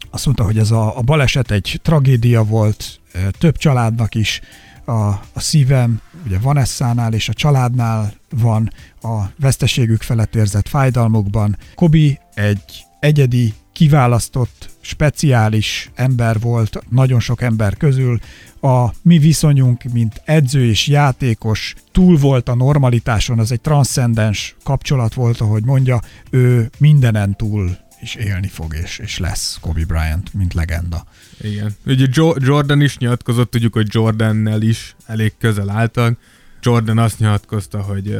azt 0.09 0.25
mondta, 0.25 0.43
hogy 0.43 0.57
ez 0.57 0.71
a, 0.71 0.97
a 0.97 1.01
baleset 1.01 1.51
egy 1.51 1.79
tragédia 1.83 2.43
volt 2.43 2.99
több 3.37 3.57
családnak 3.57 4.15
is, 4.15 4.41
a, 4.85 5.07
a 5.33 5.39
szívem 5.39 6.01
ugye 6.25 6.39
Vanessánál 6.39 7.13
és 7.13 7.29
a 7.29 7.33
családnál 7.33 8.13
van 8.29 8.71
a 9.01 9.23
veszteségük 9.39 10.01
felett 10.01 10.35
érzett 10.35 10.67
fájdalmukban. 10.67 11.57
Kobi 11.75 12.19
egy 12.33 12.85
egyedi, 12.99 13.53
kiválasztott, 13.75 14.69
speciális 14.81 15.91
ember 15.95 16.39
volt 16.39 16.83
nagyon 16.89 17.19
sok 17.19 17.41
ember 17.41 17.77
közül. 17.77 18.19
A 18.61 18.89
mi 19.01 19.17
viszonyunk, 19.17 19.83
mint 19.83 20.21
edző 20.25 20.65
és 20.65 20.87
játékos 20.87 21.75
túl 21.91 22.17
volt 22.17 22.49
a 22.49 22.55
normalitáson, 22.55 23.39
az 23.39 23.51
egy 23.51 23.61
transzcendens 23.61 24.55
kapcsolat 24.63 25.13
volt, 25.13 25.41
ahogy 25.41 25.63
mondja, 25.63 25.99
ő 26.29 26.69
mindenen 26.77 27.35
túl 27.35 27.77
is 28.01 28.15
élni 28.15 28.47
fog, 28.47 28.75
és, 28.83 28.97
és 28.97 29.17
lesz 29.17 29.57
Kobe 29.61 29.85
Bryant, 29.85 30.33
mint 30.33 30.53
legenda. 30.53 31.05
Igen. 31.41 31.75
Ugye 31.85 32.05
jo- 32.11 32.37
Jordan 32.39 32.81
is 32.81 32.97
nyilatkozott, 32.97 33.51
tudjuk, 33.51 33.73
hogy 33.73 33.87
Jordannel 33.89 34.61
is 34.61 34.95
elég 35.05 35.33
közel 35.37 35.69
álltak. 35.69 36.17
Jordan 36.61 36.97
azt 36.97 37.19
nyilatkozta, 37.19 37.81
hogy, 37.81 38.19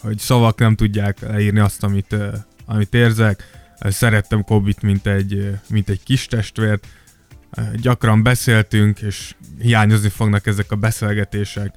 hogy 0.00 0.18
szavak 0.18 0.58
nem 0.58 0.74
tudják 0.74 1.20
leírni 1.20 1.58
azt, 1.58 1.82
amit, 1.82 2.16
amit 2.66 2.94
érzek. 2.94 3.55
Szerettem 3.80 4.44
Kobit, 4.44 4.82
mint 4.82 5.06
egy, 5.06 5.58
mint 5.68 5.88
egy 5.88 6.02
kis 6.02 6.26
testvért. 6.26 6.86
Gyakran 7.76 8.22
beszéltünk, 8.22 9.00
és 9.00 9.34
hiányozni 9.60 10.08
fognak 10.08 10.46
ezek 10.46 10.72
a 10.72 10.76
beszélgetések. 10.76 11.74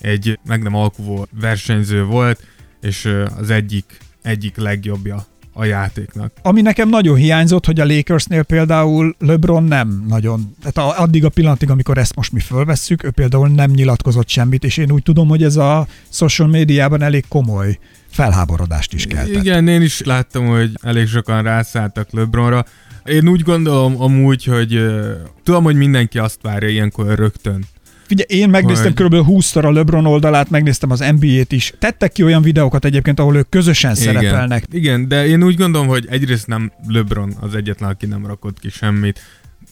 Egy 0.00 0.38
meg 0.46 0.62
nem 0.62 0.74
alkuvó 0.74 1.26
versenyző 1.40 2.04
volt, 2.04 2.42
és 2.80 3.14
az 3.38 3.50
egyik, 3.50 3.98
egyik 4.22 4.56
legjobbja 4.56 5.26
a 5.52 5.64
játéknak. 5.64 6.32
Ami 6.42 6.60
nekem 6.60 6.88
nagyon 6.88 7.16
hiányzott, 7.16 7.66
hogy 7.66 7.80
a 7.80 7.86
Lakersnél 7.86 8.42
például 8.42 9.16
LeBron 9.18 9.64
nem 9.64 10.04
nagyon, 10.08 10.54
tehát 10.62 10.98
addig 10.98 11.24
a 11.24 11.28
pillanatig, 11.28 11.70
amikor 11.70 11.98
ezt 11.98 12.14
most 12.14 12.32
mi 12.32 12.40
fölvesszük, 12.40 13.04
ő 13.04 13.10
például 13.10 13.48
nem 13.48 13.70
nyilatkozott 13.70 14.28
semmit, 14.28 14.64
és 14.64 14.76
én 14.76 14.90
úgy 14.90 15.02
tudom, 15.02 15.28
hogy 15.28 15.42
ez 15.42 15.56
a 15.56 15.86
social 16.08 16.48
médiában 16.48 17.02
elég 17.02 17.24
komoly 17.28 17.78
felháborodást 18.10 18.92
is 18.92 19.06
keltett. 19.06 19.34
Igen, 19.34 19.68
én 19.68 19.82
is 19.82 20.00
láttam, 20.00 20.46
hogy 20.46 20.70
elég 20.82 21.06
sokan 21.06 21.42
rászálltak 21.42 22.08
LeBronra. 22.10 22.64
Én 23.04 23.28
úgy 23.28 23.42
gondolom 23.42 24.00
amúgy, 24.02 24.44
hogy 24.44 24.74
uh, 24.74 25.10
tudom, 25.42 25.64
hogy 25.64 25.76
mindenki 25.76 26.18
azt 26.18 26.38
várja 26.42 26.68
ilyenkor 26.68 27.14
rögtön. 27.14 27.64
Figyelj, 28.08 28.40
én 28.40 28.48
megnéztem 28.48 28.92
Hogy- 28.96 29.06
kb. 29.06 29.28
20-szor 29.28 29.64
a 29.64 29.70
LeBron 29.70 30.06
oldalát, 30.06 30.50
megnéztem 30.50 30.90
az 30.90 30.98
NBA-t 30.98 31.52
is. 31.52 31.72
Tettek 31.78 32.12
ki 32.12 32.22
olyan 32.22 32.42
videókat 32.42 32.84
egyébként, 32.84 33.18
ahol 33.20 33.36
ők 33.36 33.48
közösen 33.48 33.94
szerepelnek. 33.94 34.64
Igen. 34.70 34.80
Igen, 34.80 35.08
de 35.08 35.26
én 35.26 35.42
úgy 35.42 35.56
gondolom, 35.56 35.86
hogy 35.86 36.06
egyrészt 36.10 36.46
nem 36.46 36.72
LeBron 36.86 37.34
az 37.40 37.54
egyetlen, 37.54 37.90
aki 37.90 38.06
nem 38.06 38.26
rakott 38.26 38.58
ki 38.58 38.70
semmit. 38.70 39.20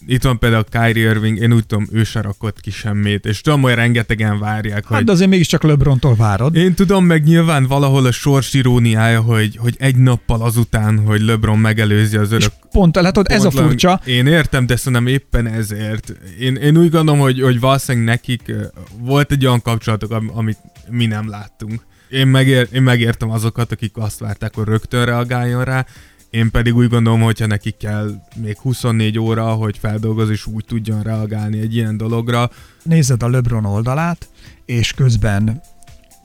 Itt 0.09 0.23
van 0.23 0.39
például 0.39 0.63
Kyrie 0.71 1.09
Irving, 1.09 1.37
én 1.37 1.53
úgy 1.53 1.65
tudom, 1.65 1.87
ő 1.91 2.03
se 2.03 2.21
rakott 2.21 2.59
ki 2.59 2.71
semmit, 2.71 3.25
és 3.25 3.41
tudom, 3.41 3.61
hogy 3.61 3.73
rengetegen 3.73 4.39
várják, 4.39 4.85
Hát 4.85 4.97
hogy 4.97 5.05
de 5.05 5.11
azért 5.11 5.29
mégiscsak 5.29 5.63
LeBrontól 5.63 6.15
várod. 6.15 6.55
Én 6.55 6.73
tudom, 6.73 7.05
meg 7.05 7.23
nyilván 7.23 7.67
valahol 7.67 8.05
a 8.05 8.11
sors 8.11 8.53
iróniája, 8.53 9.21
hogy, 9.21 9.57
hogy 9.57 9.75
egy 9.79 9.95
nappal 9.95 10.41
azután, 10.41 10.99
hogy 10.99 11.21
LeBron 11.21 11.59
megelőzi 11.59 12.17
az 12.17 12.31
És 12.31 12.35
örök 12.35 12.53
pont, 12.71 12.95
látod, 12.95 13.25
ez 13.29 13.43
a 13.43 13.51
furcsa. 13.51 14.01
Én 14.05 14.27
értem, 14.27 14.65
de 14.65 14.75
szerintem 14.75 15.07
éppen 15.07 15.47
ezért. 15.47 16.13
Én, 16.39 16.55
én 16.55 16.77
úgy 16.77 16.89
gondolom, 16.89 17.19
hogy, 17.19 17.41
hogy 17.41 17.59
valószínűleg 17.59 18.07
nekik 18.07 18.51
volt 18.99 19.31
egy 19.31 19.45
olyan 19.45 19.61
kapcsolatok, 19.61 20.11
am- 20.11 20.31
amit 20.33 20.57
mi 20.89 21.05
nem 21.05 21.29
láttunk. 21.29 21.85
Én, 22.09 22.27
megér, 22.27 22.67
én 22.71 22.81
megértem 22.81 23.29
azokat, 23.29 23.71
akik 23.71 23.91
azt 23.97 24.19
várták, 24.19 24.55
hogy 24.55 24.65
rögtön 24.65 25.05
reagáljon 25.05 25.63
rá, 25.63 25.85
én 26.29 26.51
pedig 26.51 26.75
úgy 26.75 26.89
gondolom, 26.89 27.21
hogyha 27.21 27.45
neki 27.45 27.71
kell 27.71 28.21
még 28.35 28.57
24 28.57 29.19
óra, 29.19 29.53
hogy 29.53 29.77
feldolgoz 29.77 30.29
és 30.29 30.45
úgy 30.45 30.65
tudjon 30.65 31.01
reagálni 31.01 31.59
egy 31.59 31.75
ilyen 31.75 31.97
dologra. 31.97 32.49
Nézed 32.83 33.23
a 33.23 33.29
LeBron 33.29 33.65
oldalát, 33.65 34.29
és 34.65 34.93
közben 34.93 35.61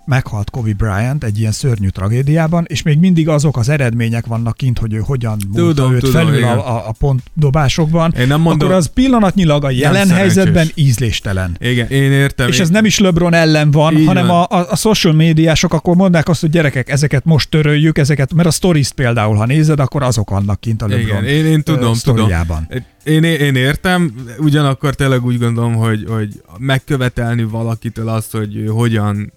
meghalt 0.05 0.51
Kobe 0.51 0.73
Bryant 0.77 1.25
egy 1.25 1.39
ilyen 1.39 1.53
szörnyű 1.53 1.89
tragédiában, 1.89 2.65
és 2.69 2.83
még 2.83 2.99
mindig 2.99 3.29
azok 3.29 3.57
az 3.57 3.69
eredmények 3.69 4.27
vannak 4.27 4.57
kint, 4.57 4.79
hogy 4.79 4.93
ő 4.93 4.99
hogyan 4.99 5.39
Tudom, 5.55 5.93
őt 5.93 6.01
tudom, 6.01 6.15
felül 6.25 6.39
igen. 6.39 6.49
a, 6.59 6.89
a, 6.89 6.95
pontdobásokban, 6.99 8.13
Én 8.19 8.27
nem 8.27 8.41
mondom- 8.41 8.63
akkor 8.69 8.75
az 8.81 8.87
pillanatnyilag 8.95 9.65
a 9.65 9.71
jelen 9.71 10.07
szerencsés. 10.07 10.17
helyzetben 10.17 10.69
ízléstelen. 10.75 11.57
Igen, 11.61 11.89
én 11.89 12.13
értem. 12.13 12.49
És 12.49 12.57
én, 12.57 12.63
ez 12.63 12.69
nem 12.69 12.85
is 12.85 12.99
LeBron 12.99 13.35
ellen 13.35 13.71
van, 13.71 13.97
Így 13.97 14.07
hanem 14.07 14.27
van. 14.27 14.43
a, 14.43 14.57
a, 14.59 14.67
a 14.71 14.77
social 14.77 15.13
médiások 15.15 15.73
akkor 15.73 15.97
mondják 15.97 16.29
azt, 16.29 16.41
hogy 16.41 16.51
gyerekek, 16.51 16.89
ezeket 16.91 17.25
most 17.25 17.51
töröljük, 17.51 17.99
ezeket, 17.99 18.35
mert 18.35 18.49
a 18.49 18.51
stories 18.51 18.93
például, 18.93 19.37
ha 19.37 19.47
nézed, 19.47 19.81
akkor 19.81 20.03
azok 20.03 20.31
vannak 20.31 20.61
kint 20.61 20.83
a 20.83 20.87
LeBron 20.89 21.07
Igen, 21.07 21.25
én, 21.25 21.47
én 21.47 21.63
tudom, 21.63 21.81
tudom. 21.81 21.95
sztoriában. 21.95 22.69
Én, 23.05 23.23
én 23.25 23.55
értem, 23.55 24.15
ugyanakkor 24.39 24.95
tényleg 24.95 25.25
úgy 25.25 25.39
gondolom, 25.39 25.75
hogy, 25.75 26.05
hogy 26.09 26.43
megkövetelni 26.59 27.43
valakitől 27.45 28.09
azt, 28.09 28.33
hogy 28.33 28.65
hogyan 28.69 29.33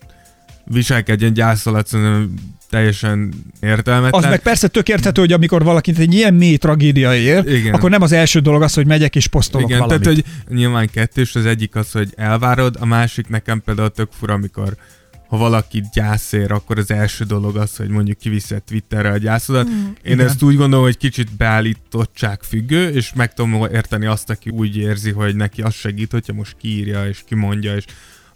viselkedjen 0.65 1.33
gyász 1.33 1.65
alatt, 1.65 1.87
szerintem 1.87 2.33
teljesen 2.69 3.33
értelmetlen. 3.59 4.23
Az 4.23 4.29
meg 4.29 4.39
persze 4.39 4.67
tök 4.67 4.89
érthető, 4.89 5.21
hogy 5.21 5.33
amikor 5.33 5.63
valakit 5.63 5.97
egy 5.97 6.13
ilyen 6.13 6.33
mély 6.33 6.57
tragédia 6.57 7.15
ér, 7.15 7.47
Igen. 7.47 7.73
akkor 7.73 7.89
nem 7.89 8.01
az 8.01 8.11
első 8.11 8.39
dolog 8.39 8.61
az, 8.61 8.73
hogy 8.73 8.85
megyek 8.85 9.15
és 9.15 9.27
posztolok 9.27 9.69
Igen, 9.69 9.79
valamit. 9.79 10.03
tehát 10.03 10.17
hogy 10.17 10.55
nyilván 10.55 10.89
kettős, 10.89 11.35
az 11.35 11.45
egyik 11.45 11.75
az, 11.75 11.91
hogy 11.91 12.13
elvárod, 12.15 12.75
a 12.79 12.85
másik 12.85 13.27
nekem 13.27 13.61
például 13.61 13.89
tök 13.89 14.09
fura, 14.11 14.33
amikor 14.33 14.75
ha 15.27 15.37
valaki 15.37 15.83
gyászér, 15.93 16.51
akkor 16.51 16.77
az 16.77 16.91
első 16.91 17.23
dolog 17.23 17.57
az, 17.57 17.75
hogy 17.75 17.89
mondjuk 17.89 18.17
kiviszed 18.17 18.63
Twitterre 18.63 19.11
a 19.11 19.17
gyászodat. 19.17 19.69
Mm, 19.69 19.85
Én 19.85 20.13
igen. 20.13 20.25
ezt 20.25 20.41
úgy 20.43 20.55
gondolom, 20.55 20.85
hogy 20.85 20.97
kicsit 20.97 21.35
beállítottság 21.37 22.43
függő, 22.43 22.89
és 22.89 23.13
meg 23.13 23.33
tudom 23.33 23.67
érteni 23.71 24.05
azt, 24.05 24.29
aki 24.29 24.49
úgy 24.49 24.77
érzi, 24.77 25.11
hogy 25.11 25.35
neki 25.35 25.61
az 25.61 25.73
segít, 25.73 26.11
hogyha 26.11 26.33
most 26.33 26.55
kiírja 26.57 27.07
és 27.07 27.23
kimondja, 27.27 27.75
és 27.75 27.85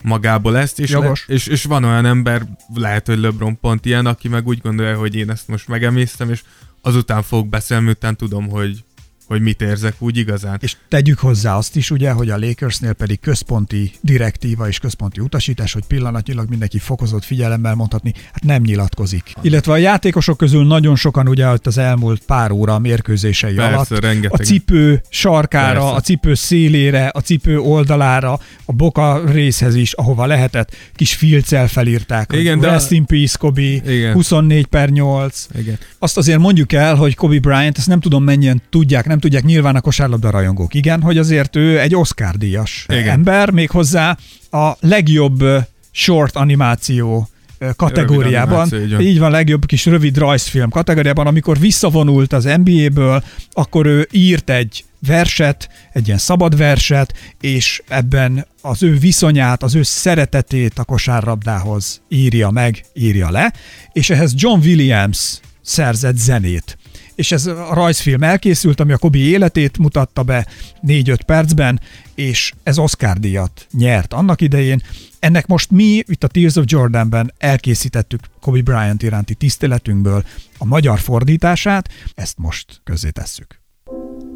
magából 0.03 0.57
ezt, 0.57 0.79
és. 0.79 0.91
Le, 0.91 1.11
és, 1.27 1.47
és 1.47 1.63
van 1.63 1.83
olyan 1.83 2.05
ember, 2.05 2.45
lehet, 2.73 3.07
hogy 3.07 3.17
LeBron 3.17 3.59
pont 3.59 3.85
ilyen, 3.85 4.05
aki 4.05 4.27
meg 4.27 4.47
úgy 4.47 4.61
gondolja, 4.61 4.97
hogy 4.97 5.15
én 5.15 5.29
ezt 5.29 5.47
most 5.47 5.67
megemésztem, 5.67 6.29
és 6.29 6.43
azután 6.81 7.23
fogok 7.23 7.47
beszélni, 7.47 7.83
miután 7.83 8.15
tudom, 8.15 8.49
hogy 8.49 8.83
hogy 9.29 9.41
mit 9.41 9.61
érzek 9.61 9.93
úgy 9.99 10.17
igazán. 10.17 10.57
És 10.61 10.75
tegyük 10.87 11.19
hozzá 11.19 11.57
azt 11.57 11.75
is, 11.75 11.91
ugye, 11.91 12.11
hogy 12.11 12.29
a 12.29 12.37
Lakersnél 12.37 12.93
pedig 12.93 13.19
központi 13.19 13.91
direktíva 14.01 14.67
és 14.67 14.79
központi 14.79 15.19
utasítás, 15.21 15.73
hogy 15.73 15.83
pillanatnyilag 15.87 16.49
mindenki 16.49 16.79
fokozott 16.79 17.23
figyelemmel 17.23 17.75
mondhatni, 17.75 18.13
hát 18.31 18.43
nem 18.43 18.61
nyilatkozik. 18.61 19.33
Illetve 19.41 19.71
a 19.71 19.77
játékosok 19.77 20.37
közül 20.37 20.65
nagyon 20.65 20.95
sokan 20.95 21.27
ugye 21.27 21.47
ott 21.47 21.67
az 21.67 21.77
elmúlt 21.77 22.21
pár 22.25 22.51
óra 22.51 22.79
mérkőzései 22.79 23.53
Persze, 23.53 23.73
alatt 23.73 23.91
a 23.91 23.99
rengetegen. 23.99 24.45
cipő 24.45 25.01
sarkára, 25.09 25.79
Persze. 25.79 25.95
a 25.95 25.99
cipő 26.01 26.33
szélére, 26.33 27.07
a 27.13 27.19
cipő 27.21 27.59
oldalára, 27.59 28.39
a 28.65 28.73
boka 28.73 29.21
részhez 29.25 29.75
is, 29.75 29.93
ahova 29.93 30.25
lehetett, 30.25 30.75
kis 30.95 31.15
filccel 31.15 31.67
felírták. 31.67 32.31
Igen, 32.33 32.59
de- 32.59 32.69
Rest 32.69 32.91
in 32.91 33.05
peace, 33.05 33.37
Kobe, 33.39 33.61
Igen. 33.61 34.13
24 34.13 34.65
per 34.65 34.89
8. 34.89 35.47
Igen. 35.59 35.77
Azt 35.99 36.17
azért 36.17 36.39
mondjuk 36.39 36.71
el, 36.71 36.95
hogy 36.95 37.15
Kobe 37.15 37.39
Bryant, 37.39 37.77
ezt 37.77 37.87
nem 37.87 37.99
tudom 37.99 38.23
mennyien 38.23 38.61
tudják, 38.69 39.05
nem 39.05 39.18
tudják 39.19 39.43
nyilván 39.43 39.75
a 39.75 39.81
kosárlabda 39.81 40.29
rajongók. 40.29 40.73
Igen, 40.73 41.01
hogy 41.01 41.17
azért 41.17 41.55
ő 41.55 41.79
egy 41.79 41.95
Oscar 41.95 42.37
díjas 42.37 42.85
Igen. 42.87 43.07
ember, 43.07 43.51
méghozzá 43.51 44.17
a 44.51 44.71
legjobb 44.79 45.43
short 45.91 46.35
animáció 46.35 47.29
kategóriában. 47.75 48.59
animáció, 48.59 48.79
így 48.79 48.91
van. 48.91 49.01
így 49.01 49.19
van, 49.19 49.31
legjobb 49.31 49.65
kis 49.65 49.85
rövid 49.85 50.17
rajzfilm 50.17 50.69
kategóriában, 50.69 51.27
amikor 51.27 51.59
visszavonult 51.59 52.33
az 52.33 52.43
NBA-ből, 52.63 53.23
akkor 53.51 53.85
ő 53.85 54.07
írt 54.11 54.49
egy 54.49 54.83
verset, 55.07 55.69
egy 55.93 56.05
ilyen 56.07 56.19
szabad 56.19 56.57
verset, 56.57 57.13
és 57.41 57.81
ebben 57.87 58.45
az 58.61 58.83
ő 58.83 58.97
viszonyát, 58.97 59.63
az 59.63 59.75
ő 59.75 59.83
szeretetét 59.83 60.79
a 60.79 60.83
kosárlabdához 60.83 62.01
írja 62.07 62.49
meg, 62.49 62.85
írja 62.93 63.29
le, 63.29 63.53
és 63.93 64.09
ehhez 64.09 64.33
John 64.35 64.59
Williams 64.59 65.39
szerzett 65.61 66.17
zenét. 66.17 66.77
És 67.19 67.31
ez 67.31 67.45
a 67.45 67.73
rajzfilm 67.73 68.23
elkészült, 68.23 68.79
ami 68.79 68.91
a 68.91 68.97
Kobe 68.97 69.17
életét 69.17 69.77
mutatta 69.77 70.23
be 70.23 70.47
4-5 70.87 71.19
percben, 71.25 71.79
és 72.15 72.53
ez 72.63 72.77
Oscar 72.77 73.17
díjat 73.17 73.67
nyert 73.71 74.13
annak 74.13 74.41
idején. 74.41 74.81
Ennek 75.19 75.47
most 75.47 75.71
mi 75.71 75.83
itt 75.83 76.23
a 76.23 76.27
Tears 76.27 76.55
of 76.55 76.63
Jordanben 76.67 77.33
elkészítettük 77.37 78.19
Kobe 78.41 78.61
Bryant 78.61 79.03
iránti 79.03 79.33
tiszteletünkből 79.33 80.23
a 80.57 80.65
magyar 80.65 80.99
fordítását, 80.99 81.89
ezt 82.15 82.37
most 82.37 82.81
közzé 82.83 83.09
tesszük. 83.09 83.59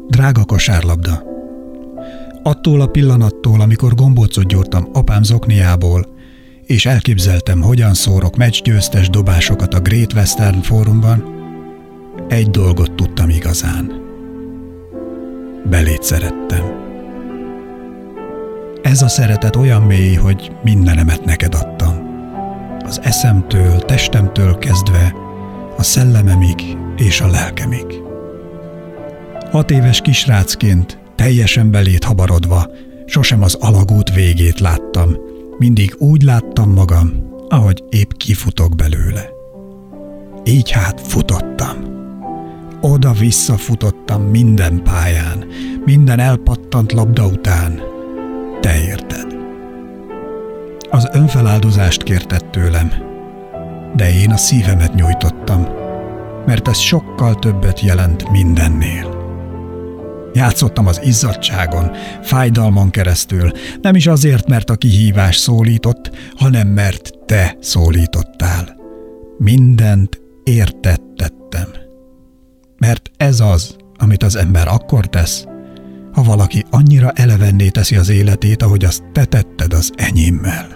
Drága 0.08 0.44
kosárlabda! 0.44 1.22
Attól 2.42 2.80
a 2.80 2.86
pillanattól, 2.86 3.60
amikor 3.60 3.94
gombócot 3.94 4.46
gyúrtam 4.46 4.88
apám 4.92 5.22
zokniából, 5.22 6.14
és 6.66 6.86
elképzeltem, 6.86 7.60
hogyan 7.60 7.94
szórok 7.94 8.36
meccsgyőztes 8.36 9.08
dobásokat 9.08 9.74
a 9.74 9.80
Great 9.80 10.12
Western 10.12 10.60
Fórumban, 10.60 11.42
egy 12.28 12.50
dolgot 12.50 12.92
tudtam 12.92 13.28
igazán. 13.28 14.02
Belét 15.70 16.02
szerettem. 16.02 16.82
Ez 18.82 19.02
a 19.02 19.08
szeretet 19.08 19.56
olyan 19.56 19.82
mély, 19.82 20.14
hogy 20.14 20.52
mindenemet 20.62 21.24
neked 21.24 21.54
adtam. 21.54 22.12
Az 22.84 23.00
eszemtől, 23.02 23.78
testemtől 23.78 24.58
kezdve, 24.58 25.14
a 25.76 25.82
szellememig 25.82 26.76
és 26.96 27.20
a 27.20 27.26
lelkemig. 27.26 28.02
Hat 29.50 29.70
éves 29.70 30.00
kisrácként, 30.00 30.98
teljesen 31.14 31.70
belét 31.70 32.04
habarodva, 32.04 32.70
sosem 33.06 33.42
az 33.42 33.54
alagút 33.54 34.14
végét 34.14 34.60
láttam, 34.60 35.16
mindig 35.58 35.94
úgy 35.98 36.22
láttam 36.22 36.70
magam, 36.72 37.32
ahogy 37.48 37.84
épp 37.88 38.10
kifutok 38.16 38.76
belőle. 38.76 39.28
Így 40.44 40.70
hát 40.70 41.00
futottam. 41.00 41.93
Oda-vissza 42.84 43.56
futottam 43.56 44.22
minden 44.22 44.82
pályán, 44.82 45.44
minden 45.84 46.18
elpattant 46.18 46.92
labda 46.92 47.26
után. 47.26 47.80
Te 48.60 48.84
érted. 48.84 49.36
Az 50.90 51.08
önfeláldozást 51.12 52.02
kértett 52.02 52.50
tőlem, 52.50 52.92
de 53.96 54.14
én 54.14 54.30
a 54.30 54.36
szívemet 54.36 54.94
nyújtottam, 54.94 55.66
mert 56.46 56.68
ez 56.68 56.78
sokkal 56.78 57.34
többet 57.34 57.80
jelent 57.80 58.30
mindennél. 58.30 59.22
Játszottam 60.32 60.86
az 60.86 61.00
izzadságon, 61.04 61.90
fájdalmon 62.22 62.90
keresztül, 62.90 63.50
nem 63.80 63.94
is 63.94 64.06
azért, 64.06 64.48
mert 64.48 64.70
a 64.70 64.76
kihívás 64.76 65.36
szólított, 65.36 66.10
hanem 66.36 66.68
mert 66.68 67.10
te 67.26 67.56
szólítottál. 67.60 68.76
Mindent 69.38 70.20
értettettem. 70.42 71.83
Mert 72.86 73.10
ez 73.16 73.40
az, 73.40 73.76
amit 73.96 74.22
az 74.22 74.36
ember 74.36 74.68
akkor 74.68 75.06
tesz, 75.06 75.46
ha 76.12 76.22
valaki 76.22 76.64
annyira 76.70 77.10
elevenné 77.10 77.68
teszi 77.68 77.96
az 77.96 78.08
életét, 78.08 78.62
ahogy 78.62 78.84
azt 78.84 79.02
te 79.12 79.24
tetted 79.24 79.72
az 79.72 79.92
enyémmel. 79.96 80.66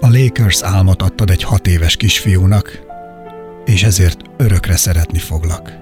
A 0.00 0.08
Lakers 0.08 0.62
álmot 0.62 1.02
adtad 1.02 1.30
egy 1.30 1.42
hat 1.42 1.66
éves 1.66 1.96
kisfiúnak, 1.96 2.80
és 3.64 3.82
ezért 3.82 4.22
örökre 4.36 4.76
szeretni 4.76 5.18
foglak. 5.18 5.78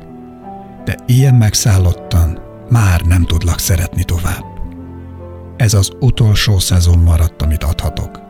De 0.85 0.97
ilyen 1.07 1.35
megszállottan 1.35 2.39
már 2.71 3.01
nem 3.01 3.25
tudlak 3.25 3.59
szeretni 3.59 4.05
tovább. 4.05 4.45
Ez 5.57 5.75
az 5.75 5.91
utolsó 6.01 6.59
szezon 6.59 6.99
maradt, 6.99 7.43
amit 7.43 7.65
adhatok. 7.65 8.21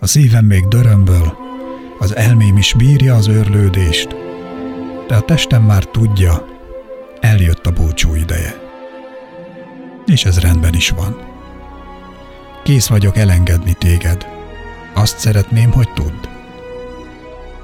A 0.00 0.06
szívem 0.06 0.44
még 0.44 0.68
dörömböl, 0.68 1.36
az 1.98 2.16
elmém 2.16 2.56
is 2.56 2.74
bírja 2.74 3.14
az 3.14 3.28
őrlődést, 3.28 4.23
de 5.06 5.14
a 5.14 5.20
testem 5.20 5.62
már 5.62 5.84
tudja, 5.84 6.46
eljött 7.20 7.66
a 7.66 7.70
búcsú 7.72 8.14
ideje. 8.14 8.62
És 10.06 10.24
ez 10.24 10.40
rendben 10.40 10.74
is 10.74 10.90
van. 10.90 11.32
Kész 12.62 12.86
vagyok 12.86 13.16
elengedni 13.16 13.72
téged. 13.72 14.26
Azt 14.94 15.18
szeretném, 15.18 15.70
hogy 15.70 15.92
tudd. 15.92 16.28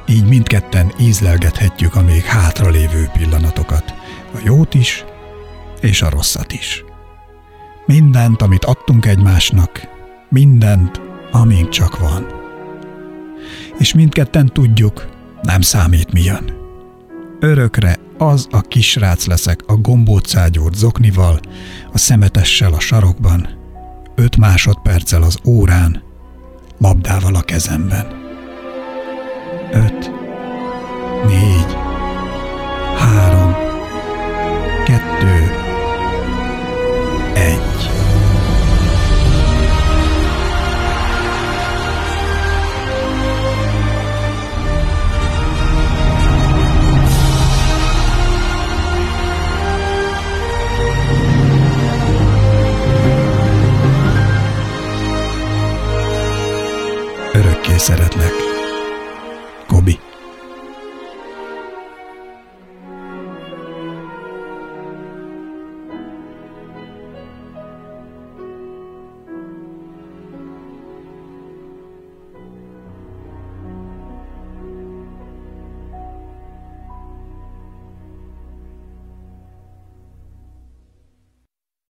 Így 0.06 0.24
mindketten 0.24 0.92
ízlelgethetjük 1.00 1.94
a 1.94 2.02
még 2.02 2.22
hátralévő 2.22 3.10
pillanatokat, 3.12 3.94
a 4.34 4.38
jót 4.44 4.74
is, 4.74 5.04
és 5.80 6.02
a 6.02 6.10
rosszat 6.10 6.52
is. 6.52 6.84
Mindent, 7.86 8.42
amit 8.42 8.64
adtunk 8.64 9.06
egymásnak, 9.06 9.88
mindent, 10.28 11.00
amink 11.30 11.68
csak 11.68 11.98
van. 11.98 12.26
És 13.78 13.94
mindketten 13.94 14.46
tudjuk, 14.46 15.08
nem 15.42 15.60
számít 15.60 16.12
mi 16.12 16.22
jön. 16.22 16.59
Örökre 17.40 17.98
az 18.18 18.46
a 18.50 18.60
kisrác 18.60 19.26
leszek 19.26 19.60
a 19.66 19.76
gombócágyúrt 19.76 20.74
zoknival, 20.74 21.40
a 21.92 21.98
szemetessel 21.98 22.72
a 22.72 22.80
sarokban, 22.80 23.48
öt 24.14 24.36
másodperccel 24.36 25.22
az 25.22 25.38
órán, 25.44 26.02
labdával 26.78 27.34
a 27.34 27.42
kezemben. 27.42 28.06
Öt, 29.72 30.10
négy, 31.26 31.79